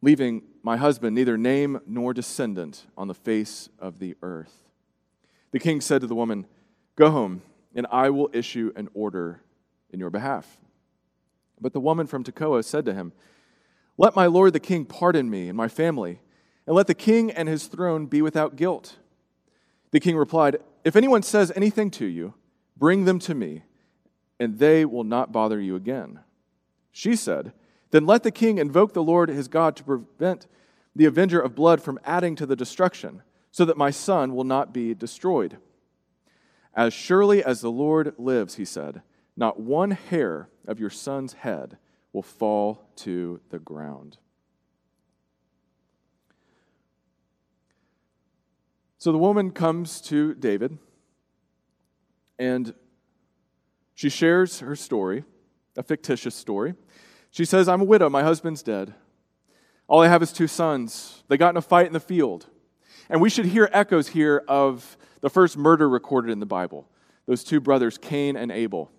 leaving 0.00 0.42
my 0.62 0.76
husband 0.76 1.16
neither 1.16 1.36
name 1.36 1.80
nor 1.88 2.14
descendant 2.14 2.86
on 2.96 3.08
the 3.08 3.14
face 3.14 3.68
of 3.80 3.98
the 3.98 4.16
earth. 4.22 4.62
The 5.50 5.58
king 5.58 5.80
said 5.80 6.02
to 6.02 6.06
the 6.06 6.14
woman, 6.14 6.46
Go 6.94 7.10
home, 7.10 7.42
and 7.74 7.84
I 7.90 8.10
will 8.10 8.30
issue 8.32 8.72
an 8.76 8.88
order 8.94 9.40
in 9.90 9.98
your 9.98 10.10
behalf. 10.10 10.56
But 11.60 11.72
the 11.72 11.80
woman 11.80 12.06
from 12.06 12.22
Tekoa 12.22 12.64
said 12.64 12.84
to 12.84 12.94
him, 12.94 13.12
Let 13.98 14.14
my 14.14 14.26
lord 14.26 14.52
the 14.52 14.60
king 14.60 14.84
pardon 14.84 15.28
me 15.28 15.48
and 15.48 15.56
my 15.56 15.66
family, 15.66 16.20
and 16.64 16.76
let 16.76 16.86
the 16.86 16.94
king 16.94 17.32
and 17.32 17.48
his 17.48 17.66
throne 17.66 18.06
be 18.06 18.22
without 18.22 18.54
guilt. 18.54 18.96
The 19.90 20.00
king 20.00 20.16
replied, 20.16 20.58
If 20.84 20.96
anyone 20.96 21.22
says 21.22 21.52
anything 21.54 21.90
to 21.92 22.06
you, 22.06 22.34
bring 22.76 23.04
them 23.04 23.18
to 23.20 23.34
me, 23.34 23.64
and 24.38 24.58
they 24.58 24.84
will 24.84 25.04
not 25.04 25.32
bother 25.32 25.60
you 25.60 25.76
again. 25.76 26.20
She 26.92 27.16
said, 27.16 27.52
then 27.90 28.06
let 28.06 28.22
the 28.22 28.30
king 28.30 28.58
invoke 28.58 28.92
the 28.92 29.02
Lord 29.02 29.28
his 29.28 29.48
God 29.48 29.76
to 29.76 29.84
prevent 29.84 30.46
the 30.94 31.06
avenger 31.06 31.40
of 31.40 31.54
blood 31.54 31.82
from 31.82 31.98
adding 32.04 32.36
to 32.36 32.46
the 32.46 32.56
destruction, 32.56 33.22
so 33.50 33.64
that 33.64 33.76
my 33.76 33.90
son 33.90 34.34
will 34.34 34.44
not 34.44 34.72
be 34.72 34.94
destroyed. 34.94 35.58
As 36.74 36.94
surely 36.94 37.42
as 37.42 37.60
the 37.60 37.70
Lord 37.70 38.14
lives, 38.16 38.54
he 38.56 38.64
said, 38.64 39.02
not 39.36 39.58
one 39.58 39.92
hair 39.92 40.48
of 40.66 40.78
your 40.78 40.90
son's 40.90 41.32
head 41.32 41.78
will 42.12 42.22
fall 42.22 42.88
to 42.96 43.40
the 43.50 43.58
ground. 43.58 44.18
So 49.00 49.12
the 49.12 49.18
woman 49.18 49.50
comes 49.50 50.02
to 50.02 50.34
David 50.34 50.76
and 52.38 52.74
she 53.94 54.10
shares 54.10 54.60
her 54.60 54.76
story, 54.76 55.24
a 55.74 55.82
fictitious 55.82 56.34
story. 56.34 56.74
She 57.30 57.46
says, 57.46 57.66
I'm 57.66 57.80
a 57.80 57.84
widow. 57.84 58.10
My 58.10 58.22
husband's 58.22 58.62
dead. 58.62 58.92
All 59.88 60.02
I 60.02 60.08
have 60.08 60.22
is 60.22 60.34
two 60.34 60.46
sons. 60.46 61.22
They 61.28 61.38
got 61.38 61.48
in 61.48 61.56
a 61.56 61.62
fight 61.62 61.86
in 61.86 61.94
the 61.94 61.98
field. 61.98 62.44
And 63.08 63.22
we 63.22 63.30
should 63.30 63.46
hear 63.46 63.70
echoes 63.72 64.08
here 64.08 64.44
of 64.46 64.98
the 65.22 65.30
first 65.30 65.56
murder 65.56 65.88
recorded 65.88 66.30
in 66.30 66.38
the 66.38 66.46
Bible 66.46 66.86
those 67.24 67.42
two 67.42 67.60
brothers, 67.60 67.96
Cain 67.96 68.36
and 68.36 68.52
Abel, 68.52 68.90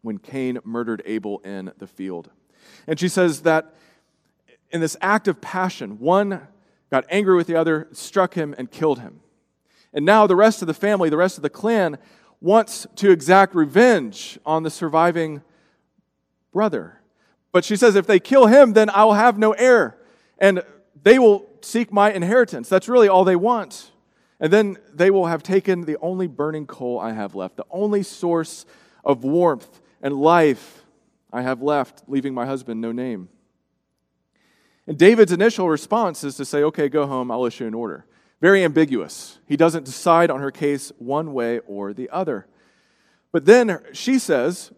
when 0.00 0.16
Cain 0.16 0.58
murdered 0.64 1.02
Abel 1.04 1.40
in 1.40 1.70
the 1.76 1.86
field. 1.86 2.30
And 2.86 2.98
she 2.98 3.08
says 3.08 3.42
that 3.42 3.74
in 4.70 4.80
this 4.80 4.96
act 5.02 5.28
of 5.28 5.42
passion, 5.42 5.98
one 5.98 6.46
got 6.90 7.04
angry 7.10 7.36
with 7.36 7.46
the 7.46 7.56
other, 7.56 7.88
struck 7.92 8.34
him, 8.34 8.54
and 8.56 8.70
killed 8.70 9.00
him. 9.00 9.20
And 9.92 10.04
now 10.04 10.26
the 10.26 10.36
rest 10.36 10.62
of 10.62 10.66
the 10.66 10.74
family, 10.74 11.08
the 11.08 11.16
rest 11.16 11.36
of 11.36 11.42
the 11.42 11.50
clan, 11.50 11.98
wants 12.40 12.86
to 12.96 13.10
exact 13.10 13.54
revenge 13.54 14.38
on 14.44 14.62
the 14.62 14.70
surviving 14.70 15.42
brother. 16.52 17.00
But 17.52 17.64
she 17.64 17.76
says, 17.76 17.94
if 17.94 18.06
they 18.06 18.20
kill 18.20 18.46
him, 18.46 18.72
then 18.72 18.90
I 18.90 19.04
will 19.04 19.14
have 19.14 19.38
no 19.38 19.52
heir, 19.52 19.96
and 20.38 20.62
they 21.02 21.18
will 21.18 21.46
seek 21.60 21.92
my 21.92 22.12
inheritance. 22.12 22.68
That's 22.68 22.88
really 22.88 23.08
all 23.08 23.24
they 23.24 23.36
want. 23.36 23.92
And 24.40 24.52
then 24.52 24.76
they 24.92 25.10
will 25.10 25.26
have 25.26 25.42
taken 25.42 25.82
the 25.82 25.96
only 26.00 26.26
burning 26.26 26.66
coal 26.66 26.98
I 26.98 27.12
have 27.12 27.34
left, 27.34 27.56
the 27.56 27.66
only 27.70 28.02
source 28.02 28.66
of 29.04 29.24
warmth 29.24 29.80
and 30.02 30.14
life 30.14 30.84
I 31.32 31.42
have 31.42 31.62
left, 31.62 32.02
leaving 32.08 32.34
my 32.34 32.44
husband 32.44 32.80
no 32.80 32.92
name. 32.92 33.28
And 34.86 34.98
David's 34.98 35.32
initial 35.32 35.68
response 35.68 36.24
is 36.24 36.36
to 36.36 36.44
say, 36.44 36.62
okay, 36.62 36.88
go 36.88 37.06
home, 37.06 37.30
I'll 37.30 37.46
issue 37.46 37.66
an 37.66 37.74
order. 37.74 38.06
Very 38.40 38.62
ambiguous. 38.62 39.38
He 39.46 39.56
doesn't 39.56 39.84
decide 39.84 40.30
on 40.30 40.40
her 40.40 40.50
case 40.50 40.92
one 40.98 41.32
way 41.32 41.60
or 41.60 41.94
the 41.94 42.10
other. 42.10 42.46
But 43.32 43.46
then 43.46 43.80
she 43.92 44.18
says, 44.18 44.70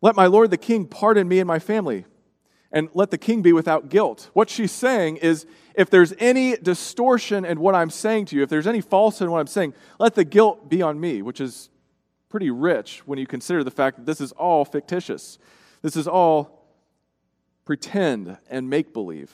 Let 0.00 0.16
my 0.16 0.26
lord 0.26 0.50
the 0.50 0.56
king 0.56 0.86
pardon 0.86 1.28
me 1.28 1.40
and 1.40 1.46
my 1.46 1.58
family, 1.58 2.06
and 2.72 2.88
let 2.94 3.10
the 3.10 3.18
king 3.18 3.42
be 3.42 3.52
without 3.52 3.90
guilt. 3.90 4.30
What 4.32 4.48
she's 4.48 4.72
saying 4.72 5.18
is, 5.18 5.46
if 5.74 5.90
there's 5.90 6.14
any 6.18 6.56
distortion 6.56 7.44
in 7.44 7.60
what 7.60 7.74
I'm 7.74 7.90
saying 7.90 8.26
to 8.26 8.36
you, 8.36 8.42
if 8.42 8.48
there's 8.48 8.66
any 8.66 8.80
falsehood 8.80 9.26
in 9.26 9.32
what 9.32 9.40
I'm 9.40 9.46
saying, 9.46 9.74
let 9.98 10.14
the 10.14 10.24
guilt 10.24 10.68
be 10.68 10.80
on 10.82 10.98
me, 10.98 11.22
which 11.22 11.40
is 11.40 11.68
pretty 12.28 12.50
rich 12.50 13.02
when 13.06 13.18
you 13.18 13.26
consider 13.26 13.62
the 13.62 13.70
fact 13.70 13.98
that 13.98 14.06
this 14.06 14.20
is 14.20 14.32
all 14.32 14.64
fictitious. 14.64 15.38
This 15.82 15.96
is 15.96 16.08
all 16.08 16.59
pretend 17.70 18.36
and 18.50 18.68
make 18.68 18.92
believe. 18.92 19.30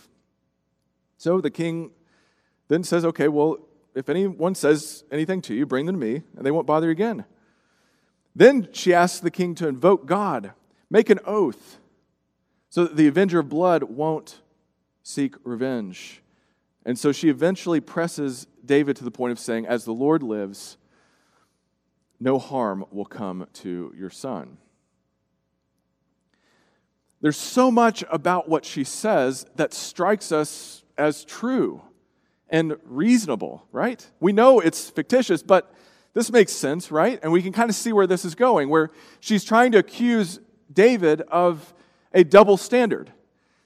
So 1.17 1.41
the 1.41 1.51
king 1.51 1.93
then 2.69 2.85
says, 2.85 3.03
Okay, 3.03 3.29
well, 3.29 3.61
if 3.95 4.11
anyone 4.11 4.55
says 4.55 5.05
anything 5.11 5.41
to 5.41 5.55
you, 5.55 5.65
bring 5.65 5.87
them 5.87 5.99
to 5.99 6.07
me, 6.07 6.21
and 6.37 6.45
they 6.45 6.51
won't 6.51 6.67
bother 6.67 6.89
you 6.89 6.93
again. 6.93 7.25
Then 8.35 8.69
she 8.73 8.93
asks 8.93 9.21
the 9.21 9.31
king 9.31 9.55
to 9.55 9.69
invoke 9.69 10.05
God, 10.05 10.53
make 10.91 11.09
an 11.09 11.19
oath, 11.25 11.79
so 12.69 12.85
that 12.85 12.97
the 12.97 13.07
avenger 13.07 13.39
of 13.39 13.49
blood 13.49 13.85
won't 13.85 14.43
seek 15.03 15.35
revenge. 15.43 16.21
And 16.85 16.99
so 16.99 17.13
she 17.13 17.31
eventually 17.31 17.81
presses 17.81 18.47
David 18.63 18.97
to 18.97 19.05
the 19.05 19.11
point 19.11 19.33
of 19.33 19.39
saying, 19.39 19.65
As 19.65 19.87
the 19.87 19.95
Lord 19.95 20.23
lives, 20.23 20.77
no 22.21 22.39
harm 22.39 22.85
will 22.91 23.07
come 23.07 23.47
to 23.55 23.95
your 23.97 24.11
son. 24.11 24.59
There's 27.27 27.37
so 27.37 27.73
much 27.73 28.05
about 28.09 28.49
what 28.49 28.65
she 28.65 28.85
says 28.85 29.47
that 29.57 29.75
strikes 29.75 30.31
us 30.31 30.85
as 30.97 31.25
true 31.25 31.83
and 32.49 32.77
reasonable, 32.85 33.67
right? 33.73 34.09
We 34.21 34.33
know 34.33 34.61
it's 34.61 34.89
fictitious, 34.91 35.43
but 35.43 35.75
this 36.15 36.31
makes 36.31 36.53
sense, 36.53 36.93
right? 36.93 37.19
And 37.25 37.33
we 37.33 37.43
can 37.43 37.53
kind 37.53 37.69
of 37.69 37.75
see 37.75 37.93
where 37.93 38.07
this 38.07 38.25
is 38.25 38.37
going, 38.37 38.69
where 38.69 38.93
she's 39.19 39.43
trying 39.43 39.73
to 39.73 39.79
accuse 39.79 40.39
David 40.73 41.21
of 41.23 41.75
a 42.15 42.23
double 42.23 42.57
standard. 42.57 43.13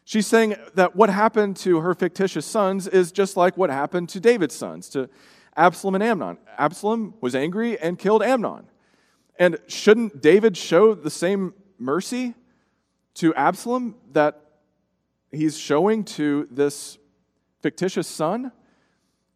She's 0.06 0.26
saying 0.26 0.56
that 0.74 0.96
what 0.96 1.10
happened 1.10 1.58
to 1.58 1.80
her 1.80 1.94
fictitious 1.94 2.46
sons 2.46 2.88
is 2.88 3.12
just 3.12 3.36
like 3.36 3.58
what 3.58 3.68
happened 3.68 4.08
to 4.08 4.20
David's 4.20 4.54
sons, 4.54 4.88
to 4.88 5.10
Absalom 5.54 5.96
and 5.96 6.02
Amnon. 6.02 6.38
Absalom 6.56 7.12
was 7.20 7.34
angry 7.34 7.78
and 7.78 7.98
killed 7.98 8.22
Amnon. 8.22 8.70
And 9.38 9.58
shouldn't 9.66 10.22
David 10.22 10.56
show 10.56 10.94
the 10.94 11.10
same 11.10 11.52
mercy 11.78 12.36
to 13.20 13.34
Absalom 13.34 13.94
that 14.12 14.42
he's 15.32 15.56
showing 15.56 16.04
to 16.04 16.48
this 16.50 16.98
fictitious 17.62 18.06
son? 18.06 18.52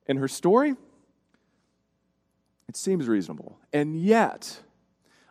in 0.07 0.19
her 0.19 0.29
story, 0.29 0.75
it 2.69 2.77
seems 2.77 3.09
reasonable. 3.09 3.59
And 3.73 4.01
yet, 4.01 4.61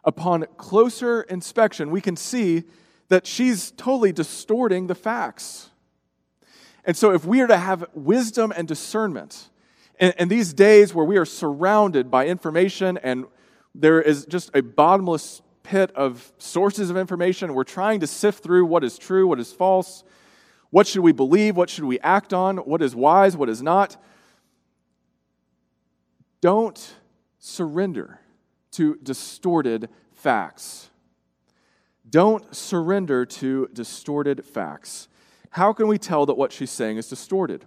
upon 0.04 0.46
closer 0.58 1.22
inspection, 1.24 1.92
we 1.92 2.02
can 2.02 2.16
see 2.16 2.64
that 3.10 3.28
she's 3.28 3.72
totally 3.72 4.12
distorting 4.12 4.88
the 4.88 4.96
facts. 4.96 5.70
And 6.86 6.98
so, 6.98 7.12
if 7.12 7.26
we 7.26 7.42
are 7.42 7.48
to 7.48 7.58
have 7.58 7.86
wisdom 7.94 8.54
and 8.56 8.68
discernment, 8.68 9.50
in 10.00 10.28
these 10.28 10.54
days 10.54 10.94
where 10.94 11.06
we 11.06 11.18
are 11.18 11.26
surrounded 11.26 12.10
by 12.10 12.26
information 12.26 12.98
and 12.98 13.26
there 13.76 14.02
is 14.02 14.26
just 14.26 14.50
a 14.56 14.62
bottomless 14.62 15.42
pit 15.64 15.92
of 15.96 16.32
sources 16.38 16.90
of 16.90 16.98
information, 16.98 17.54
we're 17.54 17.64
trying 17.64 18.00
to 18.02 18.08
sift 18.08 18.44
through 18.44 18.66
what 18.66 18.84
is 18.84 18.98
true, 18.98 19.26
what 19.28 19.40
is 19.40 19.52
false, 19.52 20.04
what 20.70 20.86
should 20.86 21.02
we 21.02 21.12
believe, 21.12 21.56
what 21.56 21.70
should 21.70 21.86
we 21.86 22.00
act 22.00 22.34
on, 22.34 22.58
what 22.58 22.82
is 22.82 22.96
wise, 22.96 23.38
what 23.38 23.50
is 23.50 23.62
not. 23.62 23.98
Don't 26.42 26.96
surrender 27.40 28.20
to 28.72 28.96
distorted 29.02 29.90
facts. 30.14 30.90
Don't 32.10 32.54
surrender 32.56 33.26
to 33.26 33.70
distorted 33.74 34.44
facts. 34.46 35.08
How 35.52 35.72
can 35.74 35.88
we 35.88 35.98
tell 35.98 36.26
that 36.26 36.36
what 36.36 36.52
she's 36.52 36.72
saying 36.72 36.98
is 36.98 37.08
distorted? 37.08 37.66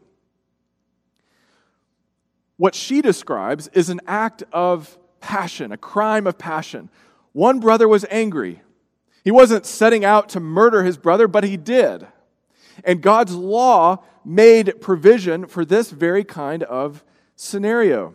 What 2.56 2.74
she 2.74 3.00
describes 3.00 3.68
is 3.68 3.88
an 3.88 4.00
act 4.06 4.42
of 4.52 4.98
passion, 5.20 5.72
a 5.72 5.76
crime 5.76 6.26
of 6.26 6.38
passion. 6.38 6.88
One 7.36 7.60
brother 7.60 7.86
was 7.86 8.06
angry. 8.10 8.62
He 9.22 9.30
wasn't 9.30 9.66
setting 9.66 10.06
out 10.06 10.30
to 10.30 10.40
murder 10.40 10.84
his 10.84 10.96
brother, 10.96 11.28
but 11.28 11.44
he 11.44 11.58
did. 11.58 12.06
And 12.82 13.02
God's 13.02 13.34
law 13.34 14.02
made 14.24 14.80
provision 14.80 15.46
for 15.46 15.62
this 15.62 15.90
very 15.90 16.24
kind 16.24 16.62
of 16.62 17.04
scenario. 17.34 18.14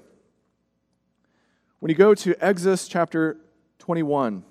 When 1.81 1.91
you 1.91 1.95
go 1.95 2.15
to 2.15 2.35
Exodus 2.43 2.87
chapter 2.87 3.37
21, 3.77 4.43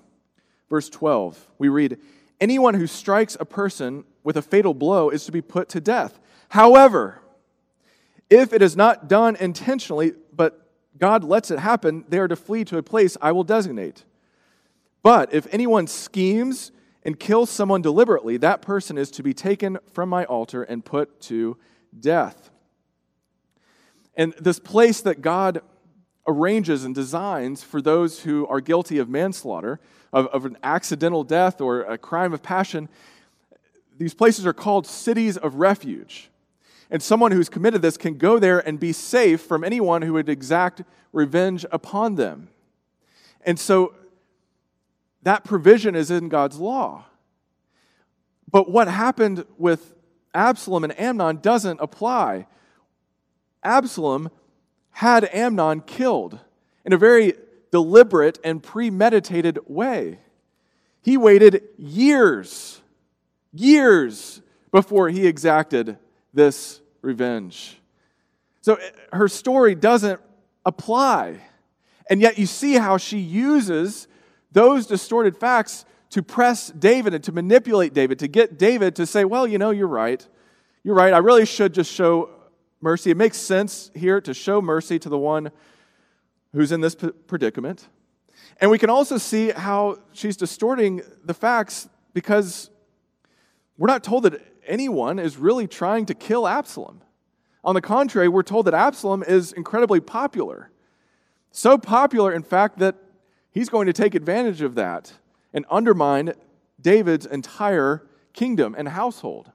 verse 0.69 0.87
12, 0.87 1.47
we 1.57 1.67
read, 1.67 1.97
Anyone 2.39 2.75
who 2.75 2.87
strikes 2.87 3.35
a 3.41 3.45
person 3.45 4.05
with 4.23 4.37
a 4.37 4.41
fatal 4.41 4.73
blow 4.73 5.09
is 5.09 5.25
to 5.25 5.33
be 5.33 5.41
put 5.41 5.67
to 5.67 5.81
death. 5.81 6.17
However, 6.47 7.21
if 8.29 8.53
it 8.53 8.61
is 8.61 8.77
not 8.77 9.09
done 9.09 9.35
intentionally, 9.35 10.13
but 10.31 10.65
God 10.97 11.25
lets 11.25 11.51
it 11.51 11.59
happen, 11.59 12.05
they 12.07 12.19
are 12.19 12.29
to 12.29 12.37
flee 12.37 12.63
to 12.63 12.77
a 12.77 12.83
place 12.83 13.17
I 13.21 13.33
will 13.33 13.43
designate. 13.43 14.05
But 15.03 15.33
if 15.33 15.47
anyone 15.51 15.87
schemes 15.87 16.71
and 17.03 17.19
kills 17.19 17.49
someone 17.49 17.81
deliberately, 17.81 18.37
that 18.37 18.61
person 18.61 18.97
is 18.97 19.09
to 19.11 19.23
be 19.23 19.33
taken 19.33 19.79
from 19.91 20.09
my 20.09 20.25
altar 20.25 20.63
and 20.63 20.85
put 20.85 21.19
to 21.21 21.57
death. 21.99 22.51
And 24.15 24.33
this 24.33 24.59
place 24.59 25.01
that 25.01 25.21
God 25.21 25.61
arranges 26.27 26.85
and 26.85 26.93
designs 26.93 27.63
for 27.63 27.81
those 27.81 28.21
who 28.21 28.45
are 28.47 28.61
guilty 28.61 28.99
of 28.99 29.09
manslaughter, 29.09 29.79
of, 30.13 30.27
of 30.27 30.45
an 30.45 30.57
accidental 30.61 31.23
death 31.23 31.59
or 31.59 31.81
a 31.81 31.97
crime 31.97 32.33
of 32.33 32.43
passion. 32.43 32.87
These 33.97 34.13
places 34.13 34.45
are 34.45 34.53
called 34.53 34.85
cities 34.85 35.37
of 35.37 35.55
refuge. 35.55 36.29
And 36.91 37.01
someone 37.01 37.31
who's 37.31 37.49
committed 37.49 37.81
this 37.81 37.97
can 37.97 38.17
go 38.17 38.37
there 38.37 38.59
and 38.59 38.79
be 38.79 38.91
safe 38.91 39.41
from 39.41 39.63
anyone 39.63 40.01
who 40.01 40.13
would 40.13 40.29
exact 40.29 40.83
revenge 41.13 41.65
upon 41.71 42.15
them. 42.15 42.49
And 43.43 43.57
so 43.57 43.95
that 45.23 45.43
provision 45.43 45.95
is 45.95 46.11
in 46.11 46.29
God's 46.29 46.57
law. 46.57 47.05
But 48.49 48.69
what 48.69 48.87
happened 48.87 49.45
with 49.57 49.93
Absalom 50.33 50.83
and 50.83 50.99
Amnon 50.99 51.39
doesn't 51.41 51.79
apply. 51.81 52.47
Absalom 53.63 54.29
had 54.91 55.29
Amnon 55.33 55.81
killed 55.81 56.39
in 56.85 56.93
a 56.93 56.97
very 56.97 57.33
deliberate 57.71 58.39
and 58.43 58.61
premeditated 58.61 59.59
way. 59.67 60.19
He 61.01 61.17
waited 61.17 61.63
years, 61.77 62.81
years 63.53 64.41
before 64.71 65.09
he 65.09 65.27
exacted 65.27 65.97
this 66.33 66.81
revenge. 67.01 67.77
So 68.61 68.75
eh, 68.75 68.89
her 69.13 69.27
story 69.27 69.75
doesn't 69.75 70.19
apply. 70.65 71.41
And 72.09 72.21
yet 72.21 72.37
you 72.37 72.45
see 72.45 72.75
how 72.75 72.97
she 72.97 73.17
uses 73.17 74.07
those 74.51 74.85
distorted 74.85 75.37
facts 75.37 75.85
to 76.11 76.21
press 76.21 76.67
David 76.69 77.13
and 77.13 77.23
to 77.23 77.31
manipulate 77.31 77.93
David, 77.93 78.19
to 78.19 78.27
get 78.27 78.57
David 78.57 78.95
to 78.97 79.05
say, 79.05 79.23
well, 79.23 79.47
you 79.47 79.57
know, 79.57 79.71
you're 79.71 79.87
right. 79.87 80.25
You're 80.83 80.95
right. 80.95 81.13
I 81.13 81.19
really 81.19 81.45
should 81.45 81.73
just 81.73 81.91
show 81.91 82.29
mercy. 82.81 83.11
It 83.11 83.17
makes 83.17 83.37
sense 83.37 83.91
here 83.95 84.19
to 84.21 84.33
show 84.33 84.61
mercy 84.61 84.99
to 84.99 85.09
the 85.09 85.17
one 85.17 85.51
who's 86.53 86.71
in 86.71 86.81
this 86.81 86.95
predicament. 86.95 87.87
And 88.59 88.69
we 88.69 88.77
can 88.77 88.89
also 88.89 89.17
see 89.17 89.51
how 89.51 89.99
she's 90.11 90.35
distorting 90.35 91.01
the 91.23 91.33
facts 91.33 91.87
because 92.13 92.69
we're 93.77 93.87
not 93.87 94.03
told 94.03 94.23
that 94.23 94.41
anyone 94.67 95.17
is 95.17 95.37
really 95.37 95.67
trying 95.67 96.05
to 96.07 96.13
kill 96.13 96.47
Absalom. 96.47 97.01
On 97.63 97.75
the 97.75 97.81
contrary, 97.81 98.27
we're 98.27 98.43
told 98.43 98.65
that 98.65 98.73
Absalom 98.73 99.23
is 99.23 99.53
incredibly 99.53 99.99
popular. 99.99 100.71
So 101.51 101.77
popular, 101.77 102.33
in 102.33 102.43
fact, 102.43 102.79
that 102.79 102.95
he's 103.51 103.69
going 103.69 103.87
to 103.87 103.93
take 103.93 104.15
advantage 104.15 104.61
of 104.61 104.75
that 104.75 105.13
and 105.53 105.65
undermine 105.69 106.33
David's 106.81 107.25
entire 107.25 108.07
kingdom 108.33 108.75
and 108.77 108.87
household. 108.87 109.51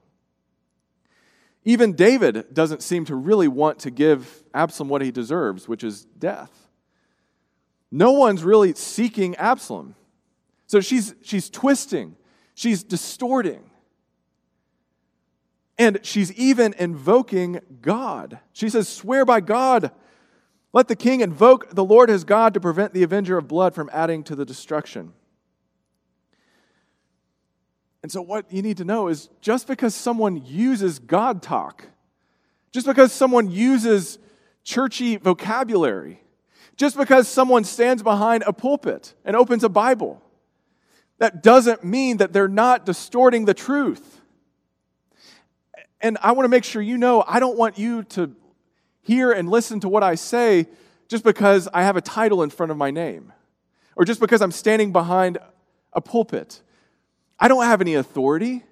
Even 1.65 1.93
David 1.93 2.53
doesn't 2.53 2.81
seem 2.81 3.03
to 3.05 3.15
really 3.15 3.47
want 3.49 3.79
to 3.79 3.91
give 3.91 4.43
Absalom 4.53 4.87
what 4.87 5.01
he 5.01 5.11
deserves, 5.11 5.67
which 5.67 5.83
is 5.83 6.05
death. 6.17 6.69
No 7.91 8.13
one's 8.13 8.43
really 8.43 8.73
seeking 8.73 9.35
Absalom. 9.35 9.95
So 10.67 10.79
she's, 10.79 11.13
she's 11.21 11.49
twisting, 11.49 12.15
she's 12.53 12.83
distorting. 12.83 13.69
And 15.77 15.99
she's 16.03 16.31
even 16.33 16.73
invoking 16.79 17.59
God. 17.81 18.39
She 18.51 18.69
says, 18.69 18.87
Swear 18.87 19.25
by 19.25 19.41
God, 19.41 19.91
let 20.73 20.87
the 20.87 20.95
king 20.95 21.21
invoke 21.21 21.71
the 21.71 21.83
Lord 21.83 22.09
his 22.09 22.23
God 22.23 22.53
to 22.53 22.59
prevent 22.59 22.93
the 22.93 23.03
avenger 23.03 23.37
of 23.37 23.47
blood 23.47 23.73
from 23.73 23.89
adding 23.93 24.23
to 24.25 24.35
the 24.35 24.45
destruction. 24.45 25.13
And 28.03 28.11
so, 28.11 28.21
what 28.21 28.51
you 28.51 28.61
need 28.61 28.77
to 28.77 28.85
know 28.85 29.07
is 29.07 29.29
just 29.41 29.67
because 29.67 29.95
someone 29.95 30.45
uses 30.45 30.99
God 30.99 31.41
talk, 31.41 31.87
just 32.71 32.85
because 32.85 33.11
someone 33.11 33.49
uses 33.49 34.19
churchy 34.63 35.17
vocabulary, 35.17 36.21
just 36.75 36.95
because 36.95 37.27
someone 37.27 37.63
stands 37.63 38.03
behind 38.03 38.43
a 38.45 38.53
pulpit 38.53 39.13
and 39.25 39.35
opens 39.35 39.63
a 39.63 39.69
Bible, 39.69 40.21
that 41.17 41.41
doesn't 41.41 41.83
mean 41.83 42.17
that 42.17 42.33
they're 42.33 42.47
not 42.47 42.85
distorting 42.85 43.45
the 43.45 43.53
truth. 43.53 44.21
And 45.99 46.17
I 46.21 46.33
want 46.33 46.45
to 46.45 46.49
make 46.49 46.63
sure 46.63 46.81
you 46.81 46.97
know 46.97 47.23
I 47.27 47.39
don't 47.39 47.57
want 47.57 47.79
you 47.79 48.03
to 48.03 48.35
hear 49.07 49.31
and 49.31 49.49
listen 49.49 49.79
to 49.79 49.89
what 49.89 50.03
I 50.03 50.15
say 50.15 50.67
just 51.07 51.23
because 51.23 51.69
I 51.73 51.83
have 51.83 51.95
a 51.95 52.01
title 52.01 52.43
in 52.43 52.49
front 52.49 52.71
of 52.71 52.77
my 52.77 52.91
name 52.91 53.31
or 53.95 54.03
just 54.03 54.19
because 54.19 54.41
I'm 54.41 54.51
standing 54.51 54.91
behind 54.91 55.37
a 55.93 56.01
pulpit. 56.01 56.61
I 57.39 57.47
don't 57.47 57.63
have 57.63 57.79
any 57.79 57.95
authority. 57.95 58.63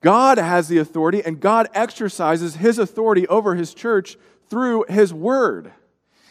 God 0.00 0.38
has 0.38 0.68
the 0.68 0.78
authority, 0.78 1.20
and 1.24 1.40
God 1.40 1.68
exercises 1.74 2.54
his 2.54 2.78
authority 2.78 3.26
over 3.26 3.56
his 3.56 3.74
church 3.74 4.16
through 4.48 4.84
his 4.88 5.12
word. 5.12 5.72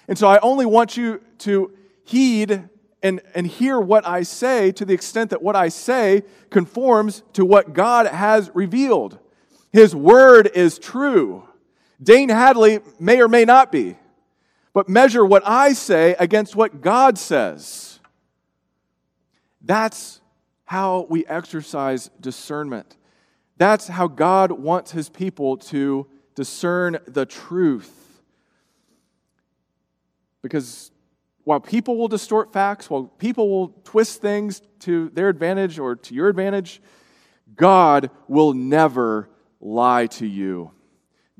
And 0.07 0.17
so 0.17 0.27
I 0.27 0.39
only 0.39 0.65
want 0.65 0.95
you 0.95 1.21
to 1.39 1.73
heed 2.05 2.69
and, 3.03 3.21
and 3.35 3.45
hear 3.45 3.79
what 3.79 4.07
I 4.07 4.23
say 4.23 4.71
to 4.71 4.85
the 4.85 4.93
extent 4.93 5.31
that 5.31 5.41
what 5.41 5.57
I 5.57 5.67
say 5.67 6.23
conforms 6.49 7.21
to 7.33 7.43
what 7.43 7.73
God 7.73 8.07
has 8.07 8.49
revealed. 8.53 9.19
His 9.73 9.93
word 9.93 10.49
is 10.55 10.79
true. 10.79 11.48
Dane 12.01 12.29
Hadley 12.29 12.79
may 12.99 13.21
or 13.21 13.27
may 13.27 13.45
not 13.45 13.71
be, 13.71 13.97
but 14.73 14.87
measure 14.87 15.25
what 15.25 15.43
I 15.45 15.73
say 15.73 16.15
against 16.19 16.55
what 16.55 16.81
God 16.81 17.17
says. 17.17 17.99
That's 19.61 20.21
how 20.65 21.07
we 21.09 21.25
exercise 21.25 22.09
discernment. 22.21 22.95
That's 23.57 23.87
how 23.87 24.07
God 24.07 24.51
wants 24.51 24.91
his 24.91 25.09
people 25.09 25.57
to 25.57 26.07
discern 26.35 26.99
the 27.05 27.25
truth. 27.25 28.21
Because 30.41 30.91
while 31.43 31.59
people 31.59 31.97
will 31.97 32.07
distort 32.07 32.53
facts, 32.53 32.89
while 32.89 33.03
people 33.03 33.49
will 33.49 33.69
twist 33.83 34.21
things 34.21 34.61
to 34.79 35.09
their 35.09 35.27
advantage 35.27 35.79
or 35.79 35.95
to 35.95 36.13
your 36.13 36.29
advantage, 36.29 36.81
God 37.55 38.09
will 38.27 38.53
never 38.53 39.29
lie 39.59 40.07
to 40.07 40.25
you. 40.25 40.71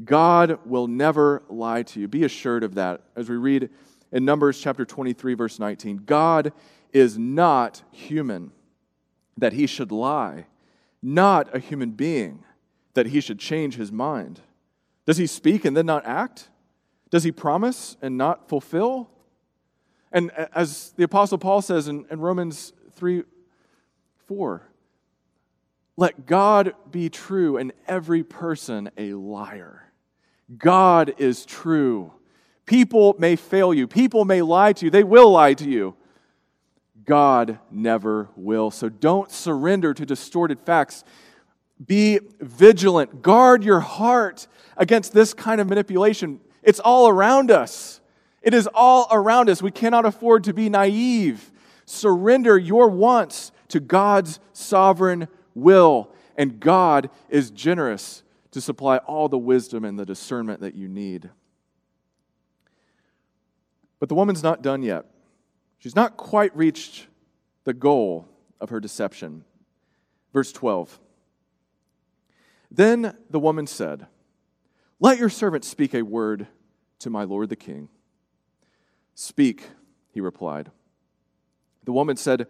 God 0.03 0.59
will 0.65 0.87
never 0.87 1.43
lie 1.49 1.83
to 1.83 1.99
you. 1.99 2.07
Be 2.07 2.23
assured 2.23 2.63
of 2.63 2.75
that 2.75 3.01
as 3.15 3.29
we 3.29 3.35
read 3.35 3.69
in 4.11 4.25
Numbers 4.25 4.59
chapter 4.59 4.85
23, 4.85 5.33
verse 5.33 5.59
19. 5.59 6.03
God 6.05 6.53
is 6.93 7.17
not 7.17 7.83
human 7.91 8.51
that 9.37 9.53
he 9.53 9.67
should 9.67 9.91
lie, 9.91 10.47
not 11.01 11.53
a 11.55 11.59
human 11.59 11.91
being 11.91 12.43
that 12.93 13.07
he 13.07 13.21
should 13.21 13.39
change 13.39 13.75
his 13.75 13.91
mind. 13.91 14.41
Does 15.05 15.17
he 15.17 15.27
speak 15.27 15.65
and 15.65 15.75
then 15.75 15.85
not 15.85 16.05
act? 16.05 16.49
Does 17.09 17.23
he 17.23 17.31
promise 17.31 17.97
and 18.01 18.17
not 18.17 18.47
fulfill? 18.49 19.09
And 20.11 20.31
as 20.53 20.93
the 20.97 21.03
Apostle 21.03 21.37
Paul 21.37 21.61
says 21.61 21.87
in, 21.87 22.05
in 22.09 22.19
Romans 22.19 22.73
3 22.93 23.23
4, 24.27 24.63
let 25.97 26.25
God 26.25 26.73
be 26.89 27.09
true 27.09 27.57
and 27.57 27.73
every 27.87 28.23
person 28.23 28.89
a 28.97 29.13
liar. 29.13 29.88
God 30.57 31.13
is 31.17 31.45
true. 31.45 32.13
People 32.65 33.15
may 33.17 33.35
fail 33.35 33.73
you, 33.73 33.87
people 33.87 34.25
may 34.25 34.41
lie 34.41 34.73
to 34.73 34.85
you, 34.85 34.91
they 34.91 35.03
will 35.03 35.31
lie 35.31 35.53
to 35.55 35.69
you. 35.69 35.95
God 37.05 37.57
never 37.71 38.29
will. 38.35 38.69
So 38.69 38.87
don't 38.87 39.31
surrender 39.31 39.95
to 39.95 40.05
distorted 40.05 40.59
facts. 40.59 41.03
Be 41.83 42.19
vigilant. 42.39 43.23
Guard 43.23 43.63
your 43.63 43.79
heart 43.79 44.47
against 44.77 45.13
this 45.13 45.33
kind 45.33 45.59
of 45.59 45.67
manipulation. 45.67 46.39
It's 46.61 46.79
all 46.79 47.07
around 47.07 47.49
us. 47.49 47.99
It 48.43 48.53
is 48.53 48.69
all 48.73 49.07
around 49.11 49.49
us. 49.49 49.61
We 49.61 49.71
cannot 49.71 50.05
afford 50.05 50.43
to 50.43 50.53
be 50.53 50.69
naive. 50.69 51.51
Surrender 51.85 52.57
your 52.57 52.89
wants 52.89 53.51
to 53.69 53.79
God's 53.79 54.39
sovereign 54.53 55.27
will, 55.55 56.11
and 56.37 56.59
God 56.59 57.09
is 57.29 57.49
generous 57.49 58.21
to 58.51 58.61
supply 58.61 58.97
all 58.97 59.29
the 59.29 59.37
wisdom 59.37 59.85
and 59.85 59.97
the 59.97 60.05
discernment 60.05 60.61
that 60.61 60.75
you 60.75 60.87
need. 60.87 61.29
But 63.99 64.09
the 64.09 64.15
woman's 64.15 64.43
not 64.43 64.61
done 64.61 64.81
yet. 64.81 65.05
She's 65.77 65.95
not 65.95 66.17
quite 66.17 66.55
reached 66.55 67.07
the 67.63 67.73
goal 67.73 68.27
of 68.59 68.69
her 68.69 68.79
deception. 68.79 69.43
Verse 70.33 70.51
12. 70.51 70.99
Then 72.71 73.15
the 73.29 73.39
woman 73.39 73.67
said, 73.67 74.07
Let 74.99 75.17
your 75.17 75.29
servant 75.29 75.65
speak 75.65 75.93
a 75.93 76.01
word 76.01 76.47
to 76.99 77.09
my 77.09 77.23
lord 77.23 77.49
the 77.49 77.55
king. 77.55 77.89
Speak, 79.15 79.69
he 80.11 80.21
replied. 80.21 80.71
The 81.83 81.91
woman 81.91 82.17
said, 82.17 82.47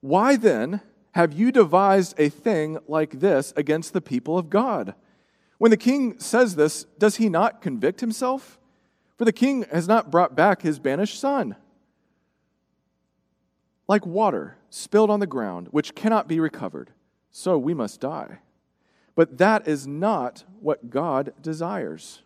Why 0.00 0.36
then 0.36 0.80
have 1.12 1.32
you 1.32 1.52
devised 1.52 2.14
a 2.18 2.28
thing 2.28 2.78
like 2.86 3.20
this 3.20 3.52
against 3.56 3.92
the 3.92 4.00
people 4.00 4.38
of 4.38 4.50
God? 4.50 4.94
When 5.62 5.70
the 5.70 5.76
king 5.76 6.18
says 6.18 6.56
this, 6.56 6.86
does 6.98 7.18
he 7.18 7.28
not 7.28 7.62
convict 7.62 8.00
himself? 8.00 8.58
For 9.16 9.24
the 9.24 9.32
king 9.32 9.64
has 9.70 9.86
not 9.86 10.10
brought 10.10 10.34
back 10.34 10.62
his 10.62 10.80
banished 10.80 11.20
son. 11.20 11.54
Like 13.86 14.04
water 14.04 14.56
spilled 14.70 15.08
on 15.08 15.20
the 15.20 15.26
ground, 15.28 15.68
which 15.70 15.94
cannot 15.94 16.26
be 16.26 16.40
recovered, 16.40 16.90
so 17.30 17.56
we 17.56 17.74
must 17.74 18.00
die. 18.00 18.40
But 19.14 19.38
that 19.38 19.68
is 19.68 19.86
not 19.86 20.42
what 20.58 20.90
God 20.90 21.32
desires. 21.40 22.22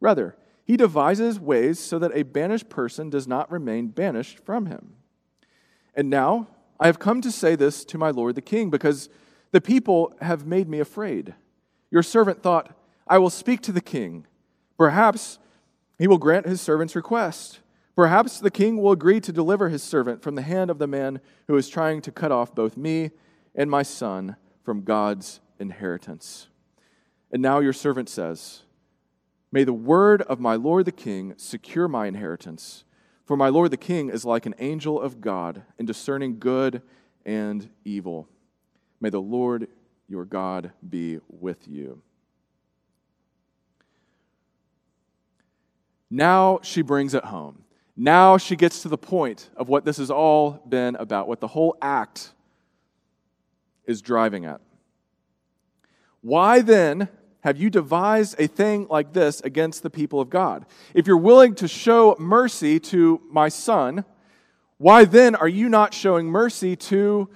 Rather, 0.00 0.34
he 0.64 0.78
devises 0.78 1.38
ways 1.38 1.78
so 1.78 1.98
that 1.98 2.16
a 2.16 2.22
banished 2.22 2.70
person 2.70 3.10
does 3.10 3.28
not 3.28 3.52
remain 3.52 3.88
banished 3.88 4.42
from 4.42 4.64
him. 4.64 4.94
And 5.94 6.08
now 6.08 6.48
I 6.80 6.86
have 6.86 6.98
come 6.98 7.20
to 7.20 7.30
say 7.30 7.56
this 7.56 7.84
to 7.84 7.98
my 7.98 8.08
lord 8.08 8.36
the 8.36 8.40
king, 8.40 8.70
because 8.70 9.10
the 9.50 9.60
people 9.60 10.14
have 10.22 10.46
made 10.46 10.66
me 10.66 10.80
afraid. 10.80 11.34
Your 11.90 12.02
servant 12.02 12.42
thought, 12.42 12.76
I 13.06 13.18
will 13.18 13.30
speak 13.30 13.60
to 13.62 13.72
the 13.72 13.80
king. 13.80 14.26
Perhaps 14.78 15.38
he 15.98 16.06
will 16.06 16.18
grant 16.18 16.46
his 16.46 16.60
servant's 16.60 16.96
request. 16.96 17.60
Perhaps 17.96 18.40
the 18.40 18.50
king 18.50 18.78
will 18.78 18.92
agree 18.92 19.20
to 19.20 19.32
deliver 19.32 19.68
his 19.68 19.82
servant 19.82 20.22
from 20.22 20.34
the 20.34 20.42
hand 20.42 20.70
of 20.70 20.78
the 20.78 20.86
man 20.86 21.20
who 21.48 21.56
is 21.56 21.68
trying 21.68 22.00
to 22.02 22.12
cut 22.12 22.32
off 22.32 22.54
both 22.54 22.76
me 22.76 23.10
and 23.54 23.70
my 23.70 23.82
son 23.82 24.36
from 24.62 24.82
God's 24.84 25.40
inheritance. 25.58 26.48
And 27.32 27.42
now 27.42 27.58
your 27.58 27.72
servant 27.72 28.08
says, 28.08 28.62
May 29.52 29.64
the 29.64 29.72
word 29.72 30.22
of 30.22 30.40
my 30.40 30.54
Lord 30.54 30.84
the 30.84 30.92
King 30.92 31.34
secure 31.36 31.88
my 31.88 32.06
inheritance. 32.06 32.84
For 33.26 33.36
my 33.36 33.48
Lord 33.48 33.70
the 33.70 33.76
King 33.76 34.08
is 34.08 34.24
like 34.24 34.46
an 34.46 34.54
angel 34.58 35.00
of 35.00 35.20
God 35.20 35.62
in 35.78 35.86
discerning 35.86 36.38
good 36.38 36.82
and 37.26 37.68
evil. 37.84 38.28
May 39.00 39.10
the 39.10 39.20
Lord 39.20 39.68
your 40.10 40.24
God 40.24 40.72
be 40.86 41.20
with 41.28 41.68
you. 41.68 42.02
Now 46.10 46.58
she 46.62 46.82
brings 46.82 47.14
it 47.14 47.24
home. 47.24 47.62
Now 47.96 48.36
she 48.36 48.56
gets 48.56 48.82
to 48.82 48.88
the 48.88 48.98
point 48.98 49.48
of 49.56 49.68
what 49.68 49.84
this 49.84 49.98
has 49.98 50.10
all 50.10 50.62
been 50.68 50.96
about, 50.96 51.28
what 51.28 51.40
the 51.40 51.46
whole 51.46 51.76
act 51.80 52.32
is 53.86 54.02
driving 54.02 54.44
at. 54.44 54.60
Why 56.22 56.60
then 56.60 57.08
have 57.42 57.56
you 57.56 57.70
devised 57.70 58.34
a 58.38 58.48
thing 58.48 58.88
like 58.90 59.12
this 59.12 59.40
against 59.42 59.82
the 59.82 59.90
people 59.90 60.20
of 60.20 60.28
God? 60.28 60.66
If 60.92 61.06
you're 61.06 61.16
willing 61.16 61.54
to 61.56 61.68
show 61.68 62.16
mercy 62.18 62.80
to 62.80 63.20
my 63.30 63.48
son, 63.48 64.04
why 64.78 65.04
then 65.04 65.36
are 65.36 65.48
you 65.48 65.68
not 65.68 65.94
showing 65.94 66.26
mercy 66.26 66.74
to 66.74 67.28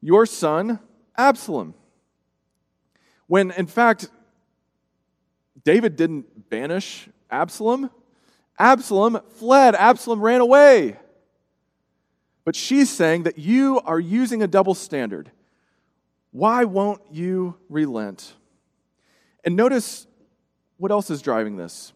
your 0.00 0.24
son, 0.24 0.78
Absalom? 1.16 1.74
When 3.30 3.52
in 3.52 3.68
fact, 3.68 4.08
David 5.62 5.94
didn't 5.94 6.50
banish 6.50 7.08
Absalom. 7.30 7.88
Absalom 8.58 9.20
fled, 9.36 9.76
Absalom 9.76 10.20
ran 10.20 10.40
away. 10.40 10.96
But 12.44 12.56
she's 12.56 12.90
saying 12.90 13.22
that 13.22 13.38
you 13.38 13.80
are 13.84 14.00
using 14.00 14.42
a 14.42 14.48
double 14.48 14.74
standard. 14.74 15.30
Why 16.32 16.64
won't 16.64 17.02
you 17.12 17.54
relent? 17.68 18.34
And 19.44 19.54
notice 19.54 20.08
what 20.78 20.90
else 20.90 21.08
is 21.08 21.22
driving 21.22 21.56
this. 21.56 21.92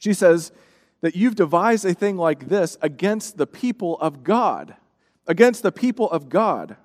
She 0.00 0.14
says 0.14 0.50
that 1.00 1.14
you've 1.14 1.36
devised 1.36 1.84
a 1.84 1.94
thing 1.94 2.16
like 2.16 2.48
this 2.48 2.76
against 2.82 3.36
the 3.36 3.46
people 3.46 3.96
of 4.00 4.24
God. 4.24 4.74
Against 5.28 5.62
the 5.62 5.70
people 5.70 6.10
of 6.10 6.28
God. 6.28 6.76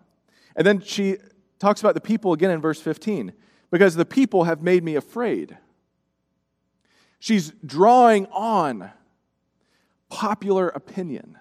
And 0.55 0.67
then 0.67 0.81
she 0.81 1.17
talks 1.63 1.79
about 1.79 1.93
the 1.93 2.01
people 2.01 2.33
again 2.33 2.51
in 2.51 2.59
verse 2.59 2.81
15 2.81 3.31
because 3.71 3.95
the 3.95 4.05
people 4.05 4.43
have 4.43 4.61
made 4.61 4.83
me 4.83 4.95
afraid. 4.95 5.57
She's 7.19 7.53
drawing 7.65 8.25
on 8.27 8.91
popular 10.09 10.67
opinion. 10.67 11.37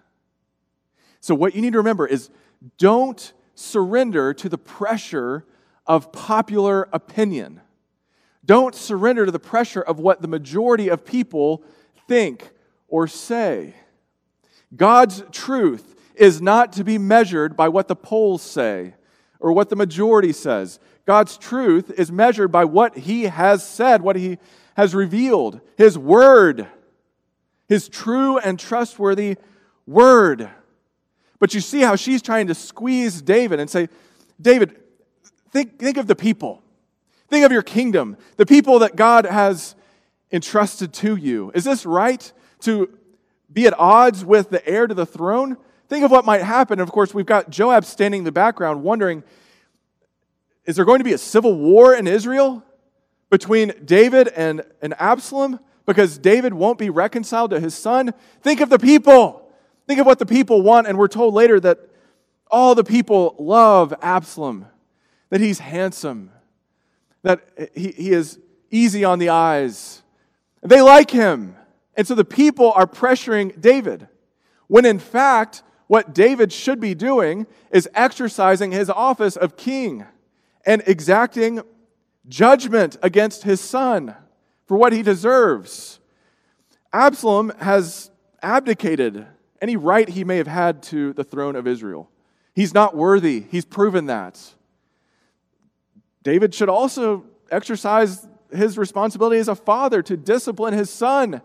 So, 1.21 1.35
what 1.35 1.57
you 1.57 1.61
need 1.61 1.73
to 1.73 1.79
remember 1.79 2.07
is 2.07 2.31
don't 2.79 3.33
surrender 3.57 4.33
to 4.33 4.49
the 4.49 4.57
pressure 4.57 5.45
of 5.87 6.13
popular 6.13 6.89
opinion. 6.93 7.61
Don't 8.45 8.77
surrender 8.77 9.27
to 9.27 9.33
the 9.33 9.41
pressure 9.41 9.83
of 9.83 9.99
what 9.99 10.23
the 10.23 10.29
majority 10.29 10.89
of 10.89 11.05
people 11.05 11.65
think 12.07 12.53
or 12.87 13.09
say. 13.09 13.75
God's 14.77 15.25
truth 15.33 15.97
is 16.15 16.41
not 16.41 16.73
to 16.75 16.85
be 16.85 16.97
measured 16.97 17.57
by 17.57 17.69
what 17.69 17.89
the 17.89 17.97
polls 17.97 18.43
say 18.43 18.95
or 19.42 19.52
what 19.52 19.68
the 19.68 19.76
majority 19.76 20.33
says. 20.33 20.78
God's 21.05 21.37
truth 21.37 21.90
is 21.90 22.11
measured 22.11 22.50
by 22.52 22.64
what 22.64 22.96
He 22.96 23.24
has 23.24 23.66
said, 23.66 24.00
what 24.00 24.16
He 24.16 24.38
has 24.76 24.94
revealed, 24.94 25.61
His 25.76 25.98
Word, 25.98 26.68
His 27.68 27.88
true 27.88 28.38
and 28.38 28.59
trustworthy 28.59 29.37
Word. 29.87 30.48
But 31.40 31.55
you 31.55 31.61
see 31.61 31.81
how 31.81 31.96
she's 31.96 32.22
trying 32.22 32.46
to 32.46 32.55
squeeze 32.55 33.20
David 33.20 33.59
and 33.59 33.68
say, 33.68 33.88
David, 34.40 34.76
think, 35.50 35.78
think 35.78 35.96
of 35.96 36.07
the 36.07 36.14
people. 36.14 36.62
Think 37.28 37.44
of 37.44 37.50
your 37.50 37.62
kingdom, 37.62 38.16
the 38.37 38.46
people 38.46 38.78
that 38.78 38.94
God 38.94 39.26
has 39.26 39.74
entrusted 40.31 40.92
to 40.94 41.16
you. 41.16 41.50
Is 41.55 41.64
this 41.64 41.85
right 41.85 42.33
to 42.61 42.96
be 43.52 43.66
at 43.66 43.78
odds 43.78 44.24
with 44.24 44.50
the 44.50 44.66
heir 44.68 44.87
to 44.87 44.94
the 44.94 45.07
throne? 45.07 45.57
Think 45.92 46.07
of 46.07 46.11
what 46.11 46.24
might 46.24 46.40
happen. 46.40 46.81
Of 46.81 46.90
course, 46.90 47.12
we've 47.12 47.26
got 47.26 47.50
Joab 47.50 47.85
standing 47.85 48.20
in 48.20 48.24
the 48.24 48.33
background 48.33 48.83
wondering 48.83 49.22
is 50.64 50.76
there 50.76 50.87
going 50.87 51.00
to 51.00 51.05
be 51.05 51.12
a 51.12 51.18
civil 51.18 51.55
war 51.55 51.94
in 51.94 52.07
Israel 52.07 52.64
between 53.28 53.74
David 53.85 54.28
and, 54.28 54.62
and 54.81 54.94
Absalom 54.98 55.61
because 55.85 56.16
David 56.16 56.55
won't 56.55 56.78
be 56.78 56.88
reconciled 56.88 57.50
to 57.50 57.61
his 57.61 57.74
son? 57.74 58.14
Think 58.40 58.62
of 58.62 58.70
the 58.70 58.78
people. 58.78 59.52
Think 59.87 60.00
of 60.00 60.07
what 60.07 60.18
the 60.18 60.24
people 60.24 60.62
want, 60.62 60.87
and 60.87 60.96
we're 60.96 61.09
told 61.09 61.35
later 61.35 61.61
that 61.61 61.81
all 62.50 62.74
the 62.74 62.85
people 62.85 63.37
love 63.38 63.92
Absalom, 64.00 64.64
that 65.28 65.42
he's 65.42 65.59
handsome, 65.59 66.31
that 67.20 67.46
he, 67.74 67.90
he 67.90 68.12
is 68.12 68.38
easy 68.70 69.05
on 69.05 69.18
the 69.18 69.28
eyes. 69.28 70.00
They 70.62 70.81
like 70.81 71.11
him. 71.11 71.55
And 71.98 72.09
so 72.09 72.14
the 72.14 72.24
people 72.24 72.72
are 72.72 72.87
pressuring 72.87 73.61
David, 73.61 74.09
when 74.68 74.87
in 74.87 74.98
fact, 74.98 75.62
what 75.92 76.14
David 76.14 76.50
should 76.50 76.81
be 76.81 76.94
doing 76.94 77.46
is 77.70 77.87
exercising 77.94 78.72
his 78.72 78.88
office 78.88 79.37
of 79.37 79.59
king 79.59 80.07
and 80.64 80.83
exacting 80.87 81.61
judgment 82.26 82.96
against 83.02 83.42
his 83.42 83.61
son 83.61 84.16
for 84.64 84.78
what 84.78 84.94
he 84.94 85.02
deserves. 85.02 86.00
Absalom 86.94 87.52
has 87.61 88.11
abdicated 88.42 89.26
any 89.61 89.76
right 89.76 90.09
he 90.09 90.24
may 90.24 90.38
have 90.38 90.46
had 90.46 90.83
to 90.85 91.12
the 91.12 91.24
throne 91.24 91.57
of 91.57 91.66
Israel. 91.66 92.09
He's 92.55 92.72
not 92.72 92.96
worthy. 92.96 93.44
He's 93.50 93.66
proven 93.66 94.07
that. 94.07 94.40
David 96.22 96.55
should 96.55 96.70
also 96.70 97.26
exercise 97.50 98.26
his 98.50 98.78
responsibility 98.78 99.40
as 99.40 99.48
a 99.48 99.55
father 99.55 100.00
to 100.05 100.16
discipline 100.16 100.72
his 100.72 100.88
son 100.88 101.42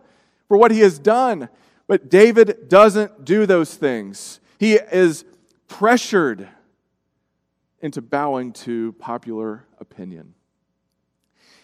for 0.48 0.56
what 0.56 0.72
he 0.72 0.80
has 0.80 1.00
done. 1.00 1.50
But 1.88 2.10
David 2.10 2.68
doesn't 2.68 3.24
do 3.26 3.46
those 3.46 3.76
things. 3.76 4.40
He 4.60 4.74
is 4.74 5.24
pressured 5.68 6.48
into 7.82 8.02
bowing 8.02 8.52
to 8.52 8.94
popular 8.94 9.66
opinion. 9.80 10.34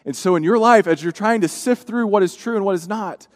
And 0.06 0.16
so, 0.16 0.36
in 0.36 0.44
your 0.44 0.58
life, 0.58 0.88
as 0.88 1.02
you're 1.02 1.12
trying 1.12 1.42
to 1.42 1.48
sift 1.48 1.88
through 1.88 2.08
what 2.08 2.24
is 2.24 2.36
true 2.36 2.56
and 2.56 2.66
what 2.66 2.76
is 2.76 2.88
not, 2.88 3.28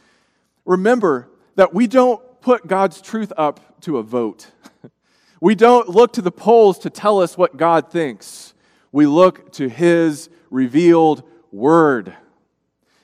remember 0.66 1.30
that 1.56 1.74
we 1.74 1.88
don't 1.88 2.22
put 2.42 2.68
God's 2.68 3.02
truth 3.02 3.32
up 3.38 3.82
to 3.82 3.98
a 3.98 4.04
vote. 4.04 4.52
we 5.42 5.56
don't 5.56 5.90
look 5.90 6.14
to 6.14 6.22
the 6.22 6.32
polls 6.32 6.80
to 6.80 6.90
tell 6.90 7.20
us 7.20 7.38
what 7.38 7.58
God 7.58 7.90
thinks. 7.92 8.54
We 8.92 9.06
look 9.06 9.52
to 9.54 9.70
His 9.70 10.30
revealed 10.50 11.24
word. 11.52 12.14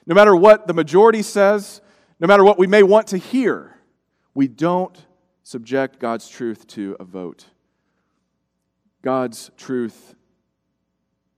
No 0.05 0.13
matter 0.13 0.35
what 0.35 0.67
the 0.67 0.73
majority 0.73 1.21
says, 1.21 1.81
no 2.19 2.27
matter 2.27 2.43
what 2.43 2.59
we 2.59 2.67
may 2.67 2.83
want 2.83 3.07
to 3.07 3.17
hear, 3.17 3.72
we 4.33 4.47
don't 4.47 5.05
subject 5.43 5.99
God's 5.99 6.27
truth 6.27 6.67
to 6.67 6.95
a 6.99 7.03
vote. 7.03 7.45
God's 9.01 9.51
truth 9.57 10.15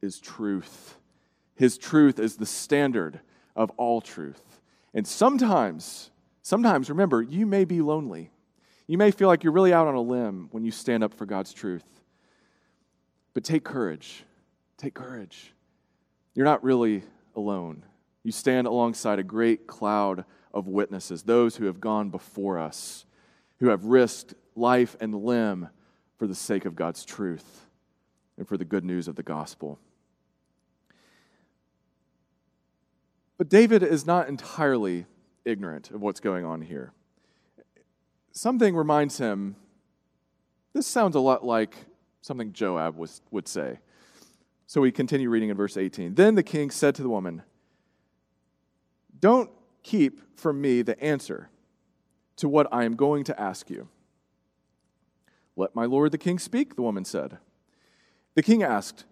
is 0.01 0.19
truth. 0.19 0.97
His 1.55 1.77
truth 1.77 2.19
is 2.19 2.37
the 2.37 2.45
standard 2.45 3.21
of 3.55 3.71
all 3.77 4.01
truth. 4.01 4.61
And 4.93 5.07
sometimes 5.07 6.11
Sometimes, 6.45 6.91
remember, 6.91 7.23
you 7.23 7.47
may 7.47 7.65
be 7.65 7.81
lonely. 7.81 8.29
You 8.85 8.99
may 8.99 9.09
feel 9.09 9.27
like 9.27 9.43
you're 9.43 9.51
really 9.51 9.73
out 9.73 9.87
on 9.87 9.95
a 9.95 10.01
limb 10.01 10.49
when 10.51 10.63
you 10.63 10.69
stand 10.69 11.03
up 11.03 11.11
for 11.11 11.25
God's 11.25 11.51
truth. 11.51 11.83
But 13.33 13.43
take 13.43 13.63
courage. 13.63 14.23
Take 14.77 14.93
courage. 14.93 15.55
You're 16.35 16.45
not 16.45 16.63
really 16.63 17.01
alone. 17.35 17.83
You 18.21 18.31
stand 18.31 18.67
alongside 18.67 19.17
a 19.17 19.23
great 19.23 19.65
cloud 19.65 20.23
of 20.55 20.67
witnesses, 20.67 21.23
those 21.23 21.57
who 21.57 21.65
have 21.65 21.81
gone 21.81 22.09
before 22.09 22.57
us, 22.57 23.05
who 23.59 23.67
have 23.67 23.83
risked 23.83 24.33
life 24.55 24.95
and 25.01 25.13
limb 25.13 25.69
for 26.17 26.25
the 26.25 26.33
sake 26.33 26.63
of 26.63 26.75
God's 26.75 27.03
truth 27.03 27.67
and 28.37 28.47
for 28.47 28.57
the 28.57 28.65
good 28.65 28.85
news 28.85 29.09
of 29.09 29.17
the 29.17 29.23
gospel. 29.23 29.77
But 33.37 33.49
David 33.49 33.83
is 33.83 34.05
not 34.05 34.29
entirely 34.29 35.05
ignorant 35.43 35.91
of 35.91 36.01
what's 36.01 36.21
going 36.21 36.45
on 36.45 36.61
here. 36.61 36.93
Something 38.31 38.75
reminds 38.75 39.17
him 39.17 39.57
this 40.73 40.87
sounds 40.87 41.15
a 41.15 41.21
lot 41.21 41.45
like 41.45 41.75
something 42.21 42.51
Joab 42.51 42.97
was, 42.97 43.21
would 43.31 43.47
say. 43.47 43.79
So 44.67 44.81
we 44.81 44.91
continue 44.91 45.29
reading 45.29 45.49
in 45.49 45.55
verse 45.55 45.77
18. 45.77 46.15
Then 46.15 46.35
the 46.35 46.43
king 46.43 46.69
said 46.69 46.95
to 46.95 47.01
the 47.01 47.07
woman, 47.07 47.43
Don't 49.17 49.49
keep 49.85 50.37
from 50.37 50.59
me 50.59 50.81
the 50.81 51.01
answer 51.01 51.49
to 52.37 52.49
what 52.49 52.67
I 52.71 52.83
am 52.83 52.95
going 52.95 53.23
to 53.25 53.39
ask 53.39 53.69
you. 53.69 53.87
Let 55.55 55.75
my 55.75 55.85
lord 55.85 56.11
the 56.11 56.17
king 56.17 56.39
speak, 56.39 56.75
the 56.75 56.81
woman 56.81 57.05
said. 57.05 57.37
The 58.33 58.43
king 58.43 58.63
asked, 58.63 59.05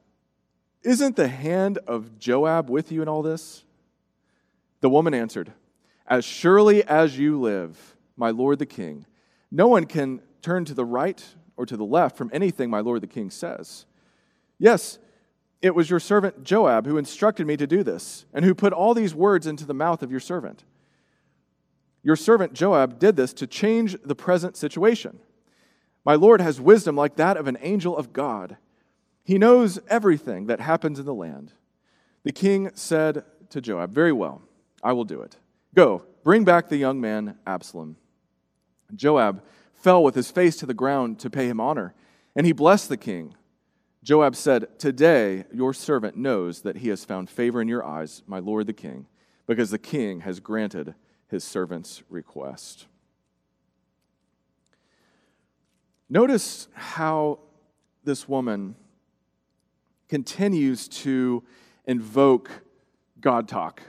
Isn't 0.82 1.16
the 1.16 1.30
hand 1.30 1.78
of 1.88 2.18
Joab 2.18 2.70
with 2.70 2.92
you 2.92 3.02
in 3.02 3.08
all 3.08 3.22
this? 3.22 3.64
The 4.82 4.90
woman 4.90 5.14
answered, 5.14 5.54
as 6.08 6.26
surely 6.26 6.84
as 6.84 7.18
you 7.18 7.40
live, 7.40 7.96
my 8.18 8.32
lord 8.32 8.60
the 8.60 8.66
king, 8.66 9.06
no 9.52 9.68
one 9.68 9.86
can 9.86 10.22
turn 10.42 10.66
to 10.66 10.74
the 10.74 10.84
right 10.84 11.24
or 11.56 11.66
to 11.66 11.78
the 11.78 11.86
left 11.86 12.18
from 12.18 12.30
anything 12.34 12.70
my 12.70 12.82
lord 12.82 13.02
the 13.02 13.08
king 13.08 13.30
says. 13.30 13.86
Yes, 14.60 15.00
it 15.64 15.74
was 15.74 15.90
your 15.90 16.00
servant 16.02 16.44
Joab 16.44 16.86
who 16.86 16.98
instructed 16.98 17.48
me 17.48 17.56
to 17.56 17.66
do 17.66 17.84
this, 17.84 18.26
and 18.34 18.44
who 18.44 18.54
put 18.54 18.74
all 18.74 18.94
these 18.94 19.16
words 19.16 19.48
into 19.48 19.66
the 19.66 19.74
mouth 19.74 20.04
of 20.04 20.12
your 20.12 20.20
servant. 20.20 20.66
Your 22.04 22.18
servant 22.18 22.52
Joab 22.54 23.00
did 23.00 23.16
this 23.16 23.32
to 23.36 23.48
change 23.48 23.96
the 24.04 24.14
present 24.14 24.58
situation. 24.58 25.20
My 26.04 26.16
Lord 26.16 26.42
has 26.42 26.60
wisdom 26.60 26.98
like 26.98 27.16
that 27.16 27.38
of 27.38 27.48
an 27.48 27.58
angel 27.62 27.96
of 27.96 28.12
God. 28.12 28.58
He 29.24 29.38
knows 29.38 29.80
everything 29.88 30.48
that 30.48 30.60
happens 30.60 31.00
in 31.00 31.06
the 31.06 31.14
land. 31.14 31.54
The 32.24 32.34
king 32.34 32.70
said 32.76 33.24
to 33.52 33.62
Joab, 33.62 33.94
Very 33.94 34.12
well, 34.12 34.42
I 34.84 34.92
will 34.92 35.06
do 35.06 35.22
it. 35.22 35.38
Go, 35.74 36.04
bring 36.26 36.44
back 36.44 36.68
the 36.68 36.76
young 36.76 37.00
man 37.00 37.38
Absalom. 37.48 37.96
Joab 38.94 39.42
fell 39.76 40.04
with 40.04 40.16
his 40.16 40.30
face 40.30 40.58
to 40.58 40.66
the 40.66 40.74
ground 40.74 41.20
to 41.20 41.30
pay 41.30 41.48
him 41.48 41.62
honor, 41.62 41.94
and 42.36 42.46
he 42.46 42.52
blessed 42.52 42.90
the 42.90 42.98
king. 42.98 43.34
Joab 44.04 44.36
said, 44.36 44.78
Today 44.78 45.46
your 45.54 45.74
servant 45.74 46.18
knows 46.18 46.62
that 46.62 46.78
he 46.78 46.90
has 46.90 47.06
found 47.06 47.30
favor 47.30 47.62
in 47.62 47.70
your 47.70 47.86
eyes, 47.86 48.22
my 48.28 48.40
lord 48.40 48.68
the 48.68 48.74
king, 48.74 49.08
because 49.48 49.72
the 49.72 49.80
king 49.80 50.20
has 50.22 50.42
granted 50.42 50.94
his 51.30 51.44
servant's 51.44 52.04
request. 52.10 52.88
Notice 56.10 56.68
how 56.74 57.40
this 58.04 58.28
woman 58.28 58.76
continues 60.10 60.88
to 60.90 61.42
invoke 61.86 62.52
God 63.22 63.48
talk, 63.48 63.82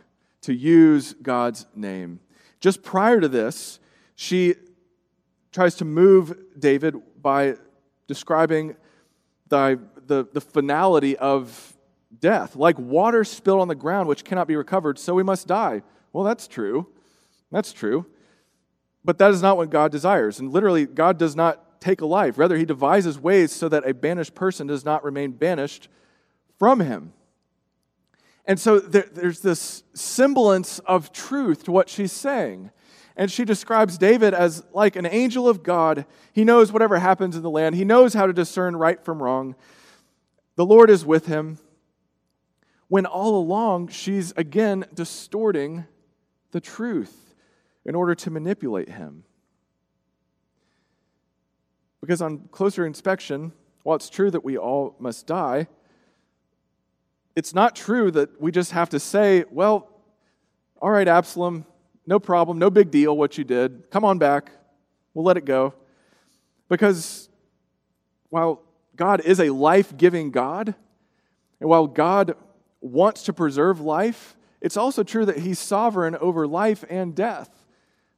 to 0.43 0.55
use 0.55 1.15
God's 1.21 1.67
name. 1.75 2.21
Just 2.61 2.83
prior 2.83 3.21
to 3.21 3.29
this, 3.29 3.81
she 4.15 4.55
tries 5.51 5.75
to 5.77 5.85
move 5.85 6.35
David 6.59 6.95
by 7.21 7.57
describing 8.07 8.77
the, 9.49 9.79
the, 10.07 10.27
the 10.33 10.41
finality 10.41 11.17
of 11.17 11.77
death. 12.21 12.57
Like 12.57 12.79
water 12.79 13.25
spilled 13.25 13.61
on 13.61 13.69
the 13.69 13.75
ground, 13.75 14.09
which 14.09 14.25
cannot 14.25 14.47
be 14.47 14.57
recovered, 14.57 14.99
so 14.99 15.15
we 15.15 15.23
must 15.23 15.47
die. 15.47 15.83
Well, 16.13 16.25
that's 16.25 16.47
true. 16.47 16.89
That's 17.51 17.73
true. 17.73 18.07
But 19.05 19.19
that 19.19 19.31
is 19.31 19.43
not 19.43 19.57
what 19.57 19.71
God 19.71 19.93
desires. 19.93 20.41
And 20.41 20.53
literally, 20.53 20.87
God 20.87 21.19
does 21.19 21.37
not 21.37 21.81
take 21.81 22.01
a 22.01 22.07
life. 22.07 22.39
Rather, 22.39 22.57
he 22.57 22.65
devises 22.65 23.19
ways 23.19 23.53
so 23.53 23.69
that 23.69 23.87
a 23.87 23.93
banished 23.93 24.35
person 24.35 24.67
does 24.67 24.85
not 24.85 25.05
remain 25.05 25.33
banished 25.33 25.89
from 26.59 26.81
him. 26.81 27.13
And 28.47 28.59
so 28.61 28.79
there, 28.79 29.09
there's 29.13 29.41
this 29.41 29.85
semblance 29.95 30.79
of 30.81 31.13
truth 31.13 31.65
to 31.65 31.73
what 31.73 31.89
she's 31.89 32.13
saying. 32.13 32.71
And 33.17 33.31
she 33.31 33.45
describes 33.45 33.97
David 33.97 34.35
as 34.35 34.65
like 34.73 34.97
an 34.97 35.07
angel 35.07 35.49
of 35.49 35.63
God. 35.63 36.05
He 36.33 36.45
knows 36.45 36.73
whatever 36.73 36.99
happens 36.99 37.37
in 37.37 37.43
the 37.43 37.51
land, 37.51 37.75
he 37.75 37.85
knows 37.85 38.15
how 38.15 38.27
to 38.27 38.33
discern 38.33 38.77
right 38.77 39.03
from 39.03 39.23
wrong. 39.23 39.55
The 40.57 40.65
Lord 40.65 40.91
is 40.91 41.05
with 41.05 41.27
him. 41.27 41.59
When 42.89 43.07
all 43.07 43.37
along, 43.37 43.89
she's 43.89 44.33
again 44.37 44.85
distorting 44.95 45.87
the 46.53 46.61
truth 46.61 47.35
in 47.85 47.95
order 47.95 48.15
to 48.15 48.31
manipulate 48.31 48.89
him. 48.89 49.25
Because 52.01 52.23
on 52.23 52.49
closer 52.51 52.87
inspection, 52.87 53.53
while 53.83 53.97
it's 53.97 54.11
true 54.11 54.31
that 54.31 54.45
we 54.45 54.57
all 54.57 54.95
must 54.99 55.27
die, 55.27 55.67
it's 57.35 57.55
not 57.55 57.75
true 57.75 58.11
that 58.13 58.41
we 58.41 58.53
just 58.53 58.73
have 58.73 58.91
to 58.91 59.01
say, 59.01 59.45
well, 59.51 59.89
all 60.81 60.91
right, 60.91 61.09
Absalom, 61.09 61.67
no 62.07 62.21
problem, 62.21 62.59
no 62.59 62.71
big 62.71 62.91
deal 62.91 63.17
what 63.17 63.39
you 63.39 63.45
did. 63.45 63.91
Come 63.91 64.05
on 64.05 64.19
back. 64.19 64.51
We'll 65.15 65.25
let 65.25 65.37
it 65.37 65.45
go. 65.45 65.75
Because 66.69 67.29
while 68.29 68.63
God 68.97 69.21
is 69.21 69.41
a 69.41 69.51
life 69.51 69.97
giving 69.97 70.31
God, 70.31 70.75
and 71.61 71.69
while 71.69 71.87
God 71.87 72.37
wants 72.81 73.23
to 73.25 73.33
preserve 73.33 73.81
life, 73.81 74.37
it's 74.61 74.77
also 74.77 75.03
true 75.03 75.25
that 75.27 75.39
He's 75.39 75.59
sovereign 75.59 76.17
over 76.17 76.47
life 76.47 76.85
and 76.89 77.15
death. 77.15 77.51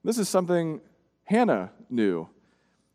This 0.05 0.19
is 0.19 0.29
something 0.29 0.81
Hannah 1.25 1.71
knew. 1.91 2.29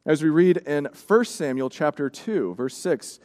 As 0.05 0.23
we 0.23 0.29
read 0.29 0.57
in 0.57 0.87
1 1.07 1.25
Samuel 1.25 1.69
chapter 1.69 2.09
2, 2.09 2.55
verse 2.55 2.75
6, 2.77 3.19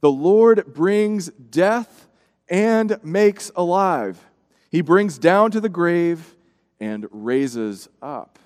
the 0.00 0.10
Lord 0.10 0.72
brings 0.72 1.28
death 1.28 2.08
and 2.48 2.98
makes 3.02 3.50
alive. 3.54 4.18
He 4.70 4.80
brings 4.80 5.18
down 5.18 5.50
to 5.50 5.60
the 5.60 5.68
grave 5.68 6.34
and 6.80 7.06
raises 7.10 7.88
up. 8.00 8.38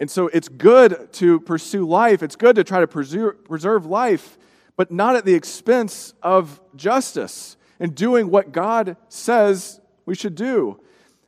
And 0.00 0.10
so 0.10 0.28
it's 0.28 0.48
good 0.48 1.12
to 1.14 1.40
pursue 1.40 1.86
life. 1.86 2.22
It's 2.22 2.36
good 2.36 2.56
to 2.56 2.64
try 2.64 2.80
to 2.80 2.86
preserve 2.86 3.86
life, 3.86 4.38
but 4.76 4.90
not 4.90 5.16
at 5.16 5.24
the 5.24 5.34
expense 5.34 6.14
of 6.22 6.60
justice 6.74 7.56
and 7.78 7.94
doing 7.94 8.30
what 8.30 8.52
God 8.52 8.96
says 9.08 9.80
we 10.04 10.14
should 10.14 10.34
do. 10.34 10.80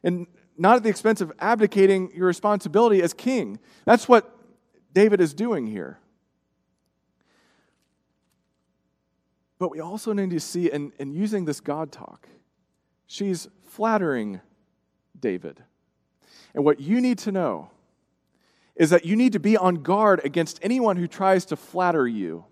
And 0.02 0.26
not 0.58 0.76
at 0.76 0.82
the 0.82 0.88
expense 0.88 1.20
of 1.20 1.32
abdicating 1.38 2.10
your 2.14 2.26
responsibility 2.26 3.02
as 3.02 3.12
king. 3.12 3.58
That's 3.84 4.08
what 4.08 4.36
David 4.92 5.20
is 5.20 5.34
doing 5.34 5.66
here. 5.66 5.98
But 9.58 9.70
we 9.70 9.80
also 9.80 10.12
need 10.12 10.30
to 10.30 10.40
see, 10.40 10.70
in, 10.70 10.92
in 10.98 11.14
using 11.14 11.44
this 11.44 11.60
God 11.60 11.92
talk, 11.92 12.28
she's 13.06 13.48
flattering 13.64 14.40
David. 15.18 15.62
And 16.54 16.64
what 16.64 16.80
you 16.80 17.00
need 17.00 17.18
to 17.18 17.32
know 17.32 17.70
is 18.76 18.90
that 18.90 19.04
you 19.04 19.16
need 19.16 19.32
to 19.32 19.40
be 19.40 19.56
on 19.56 19.76
guard 19.76 20.20
against 20.24 20.58
anyone 20.62 20.96
who 20.96 21.06
tries 21.06 21.46
to 21.46 21.56
flatter 21.56 22.06
you. 22.06 22.44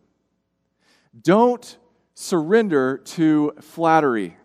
Don't 1.21 1.79
surrender 2.15 2.99
to 2.99 3.53
flattery. 3.61 4.37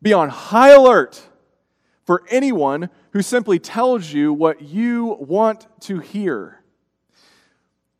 Be 0.00 0.12
on 0.12 0.28
high 0.28 0.72
alert 0.72 1.22
for 2.04 2.24
anyone 2.28 2.90
who 3.12 3.22
simply 3.22 3.58
tells 3.58 4.12
you 4.12 4.32
what 4.32 4.60
you 4.62 5.16
want 5.20 5.68
to 5.82 6.00
hear. 6.00 6.62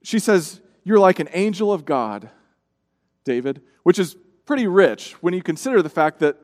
She 0.02 0.18
says, 0.18 0.60
You're 0.82 0.98
like 0.98 1.20
an 1.20 1.28
angel 1.32 1.72
of 1.72 1.84
God 1.84 2.30
David, 3.24 3.62
which 3.84 3.98
is 3.98 4.16
pretty 4.44 4.66
rich 4.66 5.12
when 5.22 5.34
you 5.34 5.42
consider 5.42 5.82
the 5.82 5.88
fact 5.88 6.18
that 6.18 6.36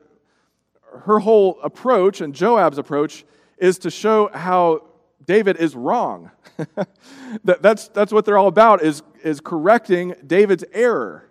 her 1.01 1.19
whole 1.19 1.59
approach 1.61 2.21
and 2.21 2.33
Joab's 2.33 2.77
approach 2.77 3.25
is 3.57 3.77
to 3.79 3.91
show 3.91 4.29
how 4.33 4.88
David 5.25 5.57
is 5.57 5.75
wrong. 5.75 6.31
that, 7.43 7.61
that's, 7.61 7.87
that's 7.89 8.11
what 8.11 8.25
they're 8.25 8.37
all 8.37 8.47
about, 8.47 8.81
is, 8.81 9.03
is 9.23 9.39
correcting 9.39 10.15
David's 10.25 10.63
error. 10.73 11.29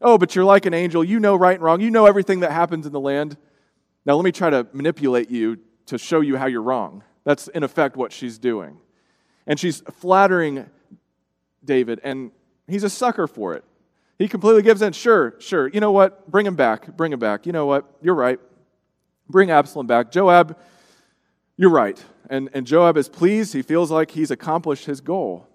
Oh, 0.00 0.18
but 0.18 0.34
you're 0.34 0.44
like 0.44 0.66
an 0.66 0.74
angel. 0.74 1.02
You 1.02 1.18
know 1.20 1.34
right 1.34 1.54
and 1.54 1.62
wrong. 1.62 1.80
You 1.80 1.90
know 1.90 2.06
everything 2.06 2.40
that 2.40 2.52
happens 2.52 2.86
in 2.86 2.92
the 2.92 3.00
land. 3.00 3.36
Now, 4.06 4.14
let 4.16 4.24
me 4.24 4.32
try 4.32 4.50
to 4.50 4.66
manipulate 4.72 5.30
you 5.30 5.58
to 5.86 5.98
show 5.98 6.20
you 6.20 6.36
how 6.36 6.46
you're 6.46 6.62
wrong. 6.62 7.02
That's, 7.24 7.48
in 7.48 7.62
effect, 7.62 7.96
what 7.96 8.12
she's 8.12 8.38
doing. 8.38 8.78
And 9.46 9.58
she's 9.58 9.80
flattering 9.80 10.68
David, 11.64 12.00
and 12.04 12.30
he's 12.66 12.84
a 12.84 12.90
sucker 12.90 13.26
for 13.26 13.54
it. 13.54 13.64
He 14.18 14.28
completely 14.28 14.62
gives 14.62 14.82
in. 14.82 14.92
Sure, 14.92 15.34
sure. 15.38 15.68
You 15.68 15.80
know 15.80 15.92
what? 15.92 16.30
Bring 16.30 16.46
him 16.46 16.54
back. 16.54 16.96
Bring 16.96 17.12
him 17.12 17.18
back. 17.18 17.46
You 17.46 17.52
know 17.52 17.66
what? 17.66 17.84
You're 18.00 18.14
right. 18.14 18.38
Bring 19.28 19.50
Absalom 19.50 19.86
back. 19.86 20.12
Joab, 20.12 20.56
you're 21.56 21.70
right. 21.70 22.02
And, 22.28 22.48
and 22.52 22.66
Joab 22.66 22.96
is 22.96 23.08
pleased. 23.08 23.52
He 23.52 23.62
feels 23.62 23.90
like 23.90 24.10
he's 24.10 24.30
accomplished 24.30 24.86
his 24.86 25.00
goal. 25.00 25.46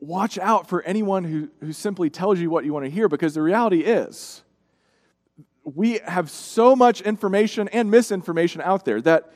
Watch 0.00 0.38
out 0.38 0.68
for 0.68 0.82
anyone 0.82 1.24
who, 1.24 1.50
who 1.60 1.72
simply 1.72 2.10
tells 2.10 2.38
you 2.38 2.50
what 2.50 2.64
you 2.64 2.72
want 2.72 2.84
to 2.84 2.90
hear 2.90 3.08
because 3.08 3.34
the 3.34 3.42
reality 3.42 3.80
is 3.80 4.42
we 5.64 5.98
have 6.06 6.30
so 6.30 6.74
much 6.74 7.00
information 7.02 7.68
and 7.68 7.90
misinformation 7.90 8.60
out 8.62 8.84
there 8.84 9.00
that 9.02 9.32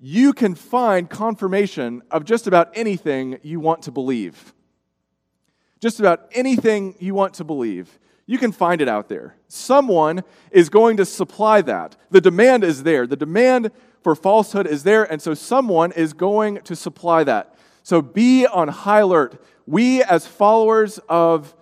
you 0.00 0.32
can 0.32 0.54
find 0.54 1.10
confirmation 1.10 2.02
of 2.10 2.24
just 2.24 2.46
about 2.46 2.70
anything 2.74 3.38
you 3.42 3.60
want 3.60 3.82
to 3.82 3.90
believe 3.90 4.54
just 5.84 6.00
about 6.00 6.26
anything 6.32 6.94
you 6.98 7.14
want 7.14 7.34
to 7.34 7.44
believe. 7.44 7.98
You 8.24 8.38
can 8.38 8.52
find 8.52 8.80
it 8.80 8.88
out 8.88 9.10
there. 9.10 9.36
Someone 9.48 10.24
is 10.50 10.70
going 10.70 10.96
to 10.96 11.04
supply 11.04 11.60
that. 11.60 11.94
The 12.10 12.22
demand 12.22 12.64
is 12.64 12.84
there. 12.84 13.06
The 13.06 13.18
demand 13.18 13.70
for 14.04 14.14
falsehood 14.14 14.66
is 14.66 14.84
there, 14.84 15.02
and 15.02 15.20
so 15.20 15.32
someone 15.32 15.90
is 15.90 16.12
going 16.12 16.60
to 16.60 16.76
supply 16.76 17.24
that. 17.24 17.54
So 17.82 18.02
be 18.02 18.46
on 18.46 18.68
high 18.68 19.00
alert. 19.00 19.42
We, 19.66 20.02
as 20.02 20.26
followers 20.26 21.00
of 21.08 21.56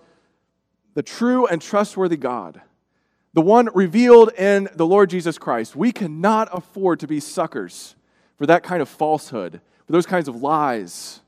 the 0.93 1.01
true 1.01 1.47
and 1.47 1.61
trustworthy 1.61 2.17
God, 2.17 2.61
the 3.33 3.41
one 3.41 3.69
revealed 3.73 4.31
in 4.33 4.67
the 4.75 4.85
Lord 4.85 5.09
Jesus 5.09 5.37
Christ, 5.37 5.75
we 5.75 5.93
cannot 5.93 6.49
afford 6.51 6.99
to 6.99 7.07
be 7.07 7.21
suckers 7.21 7.95
for 8.37 8.45
that 8.45 8.61
kind 8.61 8.81
of 8.81 8.89
falsehood, 8.89 9.61
for 9.87 9.91
those 9.93 10.05
kinds 10.05 10.27
of 10.27 10.35
lies. 10.35 11.21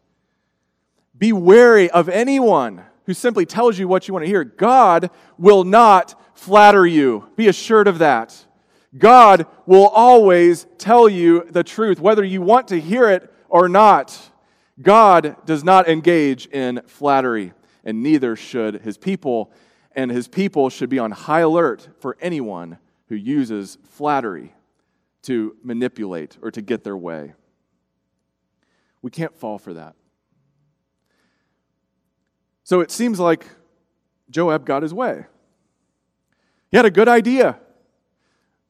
Be 1.17 1.31
wary 1.31 1.89
of 1.89 2.09
anyone 2.09 2.83
who 3.05 3.13
simply 3.13 3.45
tells 3.45 3.79
you 3.79 3.87
what 3.87 4.07
you 4.07 4.13
want 4.13 4.25
to 4.25 4.29
hear. 4.29 4.43
God 4.43 5.09
will 5.37 5.63
not 5.63 6.21
flatter 6.37 6.85
you. 6.85 7.29
Be 7.37 7.47
assured 7.47 7.87
of 7.87 7.99
that. 7.99 8.45
God 8.97 9.47
will 9.65 9.87
always 9.87 10.65
tell 10.77 11.09
you 11.09 11.45
the 11.49 11.63
truth, 11.63 11.99
whether 11.99 12.23
you 12.23 12.41
want 12.41 12.69
to 12.69 12.79
hear 12.79 13.09
it 13.09 13.31
or 13.49 13.67
not. 13.67 14.17
God 14.81 15.35
does 15.45 15.63
not 15.63 15.87
engage 15.87 16.45
in 16.47 16.81
flattery, 16.87 17.53
and 17.83 18.03
neither 18.03 18.35
should 18.35 18.81
his 18.81 18.97
people. 18.97 19.51
And 19.95 20.11
his 20.11 20.27
people 20.27 20.69
should 20.69 20.89
be 20.89 20.99
on 20.99 21.11
high 21.11 21.39
alert 21.41 21.87
for 21.99 22.17
anyone 22.19 22.77
who 23.07 23.15
uses 23.15 23.77
flattery 23.91 24.53
to 25.23 25.55
manipulate 25.63 26.37
or 26.41 26.51
to 26.51 26.61
get 26.61 26.83
their 26.83 26.97
way. 26.97 27.33
We 29.01 29.11
can't 29.11 29.35
fall 29.35 29.57
for 29.57 29.73
that. 29.73 29.95
So 32.63 32.81
it 32.81 32.91
seems 32.91 33.19
like 33.19 33.45
Joab 34.29 34.65
got 34.65 34.81
his 34.81 34.93
way. 34.93 35.25
He 36.71 36.77
had 36.77 36.85
a 36.85 36.91
good 36.91 37.07
idea. 37.07 37.59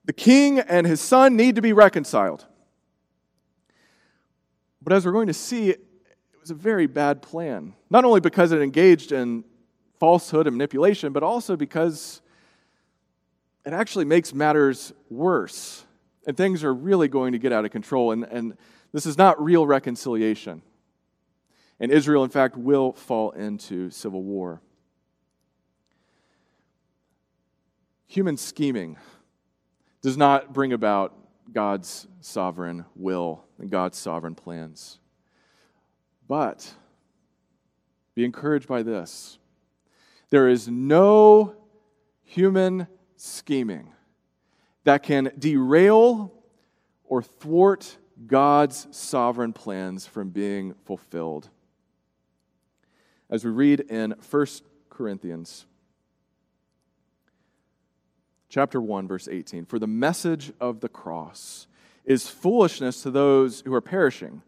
The 0.06 0.14
king 0.14 0.60
and 0.60 0.86
his 0.86 1.02
son 1.02 1.36
need 1.36 1.56
to 1.56 1.62
be 1.62 1.74
reconciled. 1.74 2.46
But 4.82 4.94
as 4.94 5.06
we're 5.06 5.12
going 5.12 5.28
to 5.28 5.34
see, 5.34 5.72
it 5.72 5.82
was 6.40 6.52
a 6.52 6.56
very 6.56 6.86
bad 6.86 7.22
plan. 7.22 7.74
Not 7.90 8.06
only 8.06 8.20
because 8.20 8.52
it 8.52 8.62
engaged 8.62 9.12
in 9.12 9.44
falsehood 10.00 10.46
and 10.46 10.56
manipulation, 10.56 11.12
but 11.12 11.24
also 11.24 11.56
because 11.56 12.22
it 13.66 13.74
actually 13.74 14.06
makes 14.06 14.34
matters 14.34 14.94
worse. 15.10 15.84
And 16.28 16.38
things 16.38 16.64
are 16.64 16.74
really 16.74 17.08
going 17.08 17.32
to 17.32 17.40
get 17.40 17.52
out 17.52 17.66
of 17.66 17.72
control. 17.72 18.12
And, 18.12 18.24
and 18.26 18.58
this 18.92 19.06
is 19.08 19.18
not 19.18 19.44
real 19.44 19.66
reconciliation. 19.66 20.62
And 21.80 21.92
Israel, 21.92 22.24
in 22.24 22.30
fact, 22.30 22.56
will 22.56 22.94
fall 22.94 23.32
into 23.32 23.90
civil 23.90 24.22
war. 24.22 24.62
human 28.16 28.38
scheming 28.38 28.98
does 30.06 30.18
not 30.18 30.54
bring 30.54 30.72
about 30.72 31.16
God's 31.52 32.06
sovereign 32.22 32.86
will 32.96 33.44
and 33.58 33.72
God's 33.72 33.98
sovereign 33.98 34.36
plans. 34.36 35.00
But 36.28 36.76
be 38.14 38.24
encouraged 38.24 38.68
by 38.68 38.84
this 38.84 39.40
there 40.30 40.48
is 40.48 40.68
no 40.68 41.56
human 42.22 42.86
scheming 43.16 43.94
that 44.84 45.02
can 45.02 45.32
derail 45.40 46.32
or 47.06 47.24
thwart 47.24 47.98
God's 48.28 48.86
sovereign 48.92 49.54
plans 49.54 50.06
from 50.06 50.30
being 50.30 50.76
fulfilled. 50.86 51.50
As 53.28 53.44
we 53.44 53.50
read 53.50 53.80
in 53.80 54.14
1 54.30 54.46
Corinthians 54.88 55.66
chapter 58.50 58.82
1 58.82 59.08
verse 59.08 59.28
18, 59.28 59.66
for 59.66 59.80
the 59.80 59.88
message 59.88 60.52
of 60.60 60.80
the 60.80 60.90
cross 60.90 61.68
is 62.06 62.28
foolishness 62.28 63.02
to 63.04 63.12
those 63.12 63.62
who 63.62 63.74
are 63.74 63.82
perishing, 63.82 64.42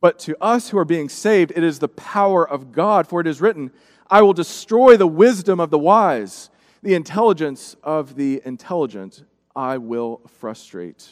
but 0.00 0.18
to 0.20 0.36
us 0.42 0.70
who 0.70 0.78
are 0.78 0.84
being 0.84 1.08
saved 1.08 1.52
it 1.54 1.62
is 1.64 1.78
the 1.78 1.88
power 1.88 2.48
of 2.48 2.72
God, 2.72 3.06
for 3.06 3.20
it 3.20 3.26
is 3.26 3.40
written, 3.40 3.70
I 4.08 4.22
will 4.22 4.32
destroy 4.32 4.96
the 4.96 5.06
wisdom 5.06 5.60
of 5.60 5.70
the 5.70 5.78
wise, 5.78 6.50
the 6.82 6.94
intelligence 6.94 7.76
of 7.82 8.16
the 8.16 8.40
intelligent 8.44 9.24
I 9.54 9.78
will 9.78 10.20
frustrate. 10.28 11.08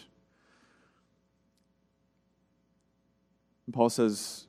And 3.67 3.75
Paul 3.75 3.91
says, 3.91 4.47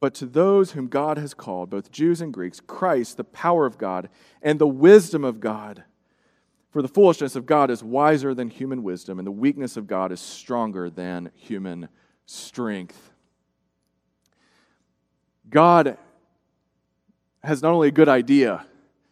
But 0.00 0.14
to 0.14 0.26
those 0.26 0.72
whom 0.72 0.88
God 0.88 1.16
has 1.16 1.32
called, 1.32 1.70
both 1.70 1.92
Jews 1.92 2.20
and 2.20 2.32
Greeks, 2.32 2.60
Christ, 2.60 3.16
the 3.16 3.24
power 3.24 3.64
of 3.64 3.78
God, 3.78 4.08
and 4.42 4.58
the 4.58 4.66
wisdom 4.66 5.24
of 5.24 5.40
God. 5.40 5.84
For 6.72 6.80
the 6.80 6.88
foolishness 6.88 7.36
of 7.36 7.44
God 7.44 7.70
is 7.70 7.84
wiser 7.84 8.34
than 8.34 8.48
human 8.48 8.82
wisdom, 8.82 9.18
and 9.18 9.26
the 9.26 9.32
weakness 9.32 9.76
of 9.76 9.86
God 9.86 10.10
is 10.10 10.20
stronger 10.20 10.88
than 10.88 11.30
human 11.34 11.88
strength. 12.24 13.10
God 15.50 15.98
has 17.44 17.60
not 17.60 17.72
only 17.72 17.88
a 17.88 17.92
good 17.92 18.08
idea, 18.08 18.64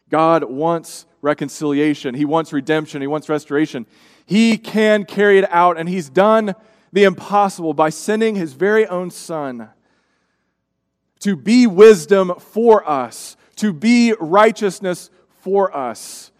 God 0.09 0.45
wants 0.45 1.05
reconciliation, 1.21 2.15
He 2.15 2.25
wants 2.25 2.51
redemption, 2.51 3.03
He 3.03 3.07
wants 3.07 3.29
restoration. 3.29 3.87
He 4.25 4.57
can 4.57 5.05
carry 5.05 5.39
it 5.39 5.53
out, 5.53 5.77
and 5.77 5.87
He's 5.87 6.09
done 6.09 6.55
the 6.95 7.05
impossible 7.05 7.75
by 7.75 7.91
sending 7.91 8.37
His 8.37 8.55
very 8.55 8.87
own 8.87 9.11
Son 9.11 9.69
to 11.19 11.37
be 11.37 11.67
wisdom 11.67 12.33
for 12.39 12.89
us, 12.89 13.37
to 13.57 13.75
be 13.75 14.15
righteousness 14.19 15.11
for 15.43 15.77
us, 15.77 16.33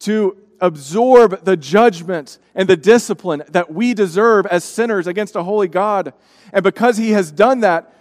to 0.00 0.36
absorb 0.60 1.44
the 1.44 1.56
judgment 1.56 2.38
and 2.54 2.68
the 2.68 2.76
discipline 2.76 3.42
that 3.48 3.72
we 3.72 3.94
deserve 3.94 4.46
as 4.46 4.64
sinners 4.64 5.06
against 5.06 5.36
a 5.36 5.42
holy 5.42 5.68
God. 5.68 6.12
And 6.52 6.62
because 6.62 6.96
He 6.96 7.10
has 7.10 7.30
done 7.30 7.60
that, 7.60 7.92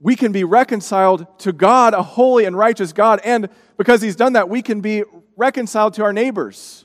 we 0.00 0.16
can 0.16 0.32
be 0.32 0.44
reconciled 0.44 1.26
to 1.40 1.52
God, 1.52 1.94
a 1.94 2.02
holy 2.02 2.44
and 2.44 2.56
righteous 2.56 2.92
God. 2.92 3.20
And 3.24 3.48
because 3.76 4.02
He's 4.02 4.16
done 4.16 4.34
that, 4.34 4.48
we 4.48 4.62
can 4.62 4.80
be 4.80 5.04
reconciled 5.36 5.94
to 5.94 6.04
our 6.04 6.12
neighbors. 6.12 6.84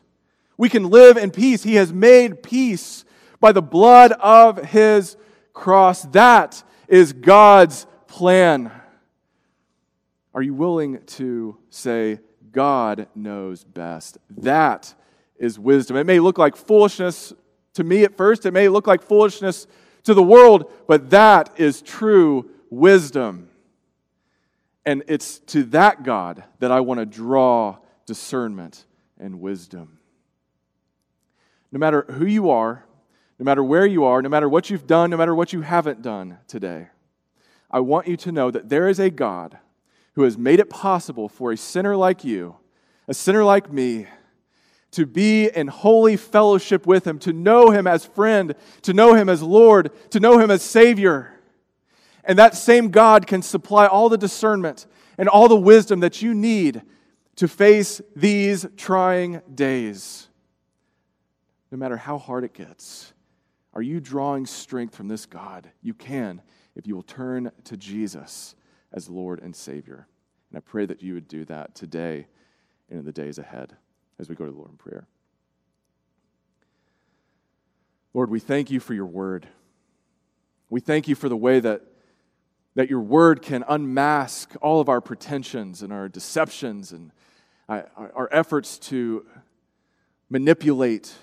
We 0.57 0.69
can 0.69 0.89
live 0.89 1.17
in 1.17 1.31
peace. 1.31 1.63
He 1.63 1.75
has 1.75 1.91
made 1.91 2.43
peace 2.43 3.05
by 3.39 3.51
the 3.51 3.61
blood 3.61 4.13
of 4.13 4.57
His 4.57 5.17
cross. 5.53 6.03
That 6.03 6.63
is 6.87 7.13
God's 7.13 7.85
plan. 8.07 8.71
Are 10.33 10.41
you 10.41 10.53
willing 10.53 11.03
to 11.05 11.57
say, 11.69 12.19
God 12.53 13.07
knows 13.13 13.65
best? 13.65 14.17
That 14.29 14.93
is 15.37 15.59
wisdom. 15.59 15.97
It 15.97 16.05
may 16.05 16.19
look 16.19 16.37
like 16.37 16.55
foolishness 16.55 17.33
to 17.73 17.83
me 17.83 18.03
at 18.03 18.15
first, 18.15 18.45
it 18.45 18.51
may 18.51 18.69
look 18.69 18.87
like 18.87 19.01
foolishness 19.01 19.67
to 20.03 20.13
the 20.13 20.23
world, 20.23 20.71
but 20.87 21.09
that 21.09 21.49
is 21.57 21.81
true 21.81 22.49
wisdom. 22.69 23.49
And 24.85 25.03
it's 25.07 25.39
to 25.39 25.63
that 25.65 26.03
God 26.03 26.43
that 26.59 26.71
I 26.71 26.81
want 26.81 26.99
to 26.99 27.05
draw 27.05 27.77
discernment 28.05 28.85
and 29.19 29.39
wisdom. 29.39 29.97
No 31.71 31.79
matter 31.79 32.05
who 32.09 32.25
you 32.25 32.49
are, 32.49 32.85
no 33.39 33.45
matter 33.45 33.63
where 33.63 33.85
you 33.85 34.03
are, 34.03 34.21
no 34.21 34.29
matter 34.29 34.47
what 34.47 34.69
you've 34.69 34.85
done, 34.85 35.09
no 35.09 35.17
matter 35.17 35.33
what 35.33 35.53
you 35.53 35.61
haven't 35.61 36.01
done 36.01 36.37
today, 36.47 36.89
I 37.71 37.79
want 37.79 38.07
you 38.07 38.17
to 38.17 38.31
know 38.31 38.51
that 38.51 38.69
there 38.69 38.87
is 38.87 38.99
a 38.99 39.09
God 39.09 39.57
who 40.13 40.23
has 40.23 40.37
made 40.37 40.59
it 40.59 40.69
possible 40.69 41.27
for 41.27 41.51
a 41.51 41.57
sinner 41.57 41.95
like 41.95 42.23
you, 42.23 42.55
a 43.07 43.13
sinner 43.13 43.43
like 43.43 43.71
me, 43.71 44.07
to 44.91 45.05
be 45.05 45.49
in 45.49 45.67
holy 45.67 46.15
fellowship 46.15 46.85
with 46.85 47.05
Him, 47.05 47.17
to 47.19 47.33
know 47.33 47.71
Him 47.71 47.87
as 47.87 48.05
friend, 48.05 48.55
to 48.83 48.93
know 48.93 49.15
Him 49.15 49.27
as 49.27 49.41
Lord, 49.41 49.91
to 50.11 50.19
know 50.19 50.37
Him 50.37 50.51
as 50.51 50.61
Savior. 50.61 51.33
And 52.23 52.37
that 52.39 52.55
same 52.55 52.89
God 52.89 53.25
can 53.25 53.41
supply 53.41 53.87
all 53.87 54.07
the 54.07 54.17
discernment 54.17 54.85
and 55.17 55.27
all 55.27 55.47
the 55.47 55.55
wisdom 55.55 55.99
that 56.01 56.21
you 56.21 56.33
need 56.33 56.83
to 57.37 57.47
face 57.47 58.01
these 58.15 58.65
trying 58.77 59.41
days. 59.53 60.27
No 61.71 61.77
matter 61.77 61.97
how 61.97 62.19
hard 62.19 62.43
it 62.43 62.53
gets, 62.53 63.13
are 63.73 63.81
you 63.81 63.99
drawing 63.99 64.45
strength 64.45 64.95
from 64.95 65.07
this 65.07 65.25
God? 65.25 65.71
You 65.81 65.95
can 65.95 66.41
if 66.75 66.85
you 66.85 66.95
will 66.95 67.03
turn 67.03 67.51
to 67.65 67.77
Jesus 67.77 68.53
as 68.93 69.09
Lord 69.09 69.41
and 69.41 69.55
Savior. 69.55 70.07
And 70.49 70.57
I 70.57 70.61
pray 70.61 70.85
that 70.85 71.01
you 71.01 71.15
would 71.15 71.27
do 71.27 71.45
that 71.45 71.75
today 71.75 72.27
and 72.89 72.99
in 72.99 73.05
the 73.05 73.11
days 73.11 73.37
ahead 73.37 73.75
as 74.19 74.29
we 74.29 74.35
go 74.35 74.45
to 74.45 74.51
the 74.51 74.57
Lord 74.57 74.71
in 74.71 74.77
prayer. 74.77 75.07
Lord, 78.13 78.29
we 78.29 78.39
thank 78.39 78.69
you 78.69 78.79
for 78.79 78.93
your 78.93 79.07
word. 79.07 79.47
We 80.69 80.79
thank 80.79 81.07
you 81.07 81.15
for 81.15 81.29
the 81.29 81.37
way 81.37 81.59
that 81.59 81.81
that 82.75 82.89
your 82.89 83.01
word 83.01 83.41
can 83.41 83.63
unmask 83.67 84.53
all 84.61 84.81
of 84.81 84.89
our 84.89 85.01
pretensions 85.01 85.81
and 85.81 85.93
our 85.93 86.09
deceptions 86.09 86.91
and 86.91 87.11
uh, 87.69 87.83
our 87.97 88.27
efforts 88.31 88.77
to 88.77 89.25
manipulate 90.29 91.13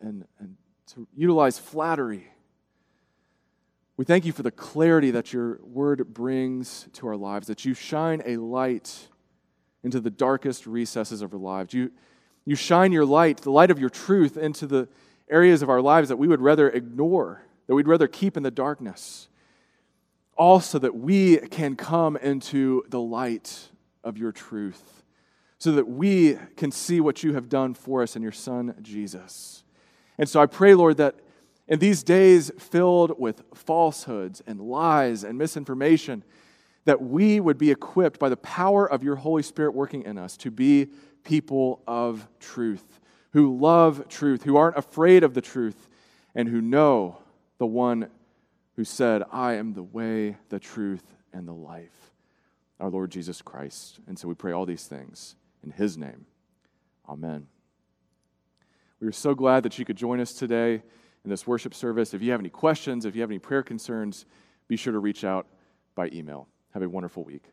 and, 0.00 0.24
and 0.38 0.56
to 0.86 1.06
utilize 1.14 1.58
flattery. 1.58 2.26
We 4.00 4.06
thank 4.06 4.24
you 4.24 4.32
for 4.32 4.42
the 4.42 4.50
clarity 4.50 5.10
that 5.10 5.34
your 5.34 5.60
word 5.62 6.14
brings 6.14 6.88
to 6.94 7.06
our 7.06 7.18
lives, 7.18 7.48
that 7.48 7.66
you 7.66 7.74
shine 7.74 8.22
a 8.24 8.38
light 8.38 9.08
into 9.84 10.00
the 10.00 10.08
darkest 10.08 10.66
recesses 10.66 11.20
of 11.20 11.34
our 11.34 11.38
lives. 11.38 11.74
You, 11.74 11.90
you 12.46 12.56
shine 12.56 12.92
your 12.92 13.04
light, 13.04 13.42
the 13.42 13.50
light 13.50 13.70
of 13.70 13.78
your 13.78 13.90
truth, 13.90 14.38
into 14.38 14.66
the 14.66 14.88
areas 15.28 15.60
of 15.60 15.68
our 15.68 15.82
lives 15.82 16.08
that 16.08 16.16
we 16.16 16.28
would 16.28 16.40
rather 16.40 16.70
ignore, 16.70 17.42
that 17.66 17.74
we'd 17.74 17.86
rather 17.86 18.08
keep 18.08 18.38
in 18.38 18.42
the 18.42 18.50
darkness 18.50 19.28
also 20.34 20.78
that 20.78 20.96
we 20.96 21.36
can 21.36 21.76
come 21.76 22.16
into 22.16 22.82
the 22.88 23.00
light 23.02 23.68
of 24.02 24.16
your 24.16 24.32
truth, 24.32 25.02
so 25.58 25.72
that 25.72 25.86
we 25.86 26.38
can 26.56 26.70
see 26.70 27.02
what 27.02 27.22
you 27.22 27.34
have 27.34 27.50
done 27.50 27.74
for 27.74 28.02
us 28.02 28.16
in 28.16 28.22
your 28.22 28.32
Son, 28.32 28.74
Jesus. 28.80 29.62
And 30.16 30.26
so 30.26 30.40
I 30.40 30.46
pray, 30.46 30.74
Lord, 30.74 30.96
that 30.96 31.16
in 31.70 31.78
these 31.78 32.02
days 32.02 32.50
filled 32.58 33.18
with 33.18 33.42
falsehoods 33.54 34.42
and 34.46 34.60
lies 34.60 35.22
and 35.22 35.38
misinformation, 35.38 36.24
that 36.84 37.00
we 37.00 37.38
would 37.38 37.56
be 37.56 37.70
equipped 37.70 38.18
by 38.18 38.28
the 38.28 38.36
power 38.36 38.90
of 38.90 39.04
your 39.04 39.14
Holy 39.16 39.44
Spirit 39.44 39.72
working 39.72 40.02
in 40.02 40.18
us 40.18 40.36
to 40.38 40.50
be 40.50 40.88
people 41.22 41.80
of 41.86 42.26
truth, 42.40 43.00
who 43.32 43.56
love 43.56 44.08
truth, 44.08 44.42
who 44.42 44.56
aren't 44.56 44.76
afraid 44.76 45.22
of 45.22 45.32
the 45.32 45.40
truth, 45.40 45.88
and 46.34 46.48
who 46.48 46.60
know 46.60 47.18
the 47.58 47.66
one 47.66 48.08
who 48.74 48.84
said, 48.84 49.22
I 49.30 49.54
am 49.54 49.72
the 49.74 49.82
way, 49.82 50.36
the 50.48 50.58
truth, 50.58 51.04
and 51.32 51.46
the 51.46 51.52
life, 51.52 52.12
our 52.80 52.90
Lord 52.90 53.12
Jesus 53.12 53.42
Christ. 53.42 54.00
And 54.08 54.18
so 54.18 54.26
we 54.26 54.34
pray 54.34 54.52
all 54.52 54.66
these 54.66 54.86
things 54.86 55.36
in 55.62 55.70
his 55.70 55.96
name. 55.96 56.26
Amen. 57.08 57.46
We 58.98 59.06
are 59.06 59.12
so 59.12 59.34
glad 59.34 59.62
that 59.62 59.78
you 59.78 59.84
could 59.84 59.96
join 59.96 60.18
us 60.18 60.32
today 60.32 60.82
in 61.24 61.30
this 61.30 61.46
worship 61.46 61.74
service. 61.74 62.14
If 62.14 62.22
you 62.22 62.30
have 62.30 62.40
any 62.40 62.48
questions, 62.48 63.04
if 63.04 63.14
you 63.14 63.20
have 63.20 63.30
any 63.30 63.38
prayer 63.38 63.62
concerns, 63.62 64.26
be 64.68 64.76
sure 64.76 64.92
to 64.92 64.98
reach 64.98 65.24
out 65.24 65.46
by 65.94 66.08
email. 66.12 66.48
Have 66.72 66.82
a 66.82 66.88
wonderful 66.88 67.24
week. 67.24 67.44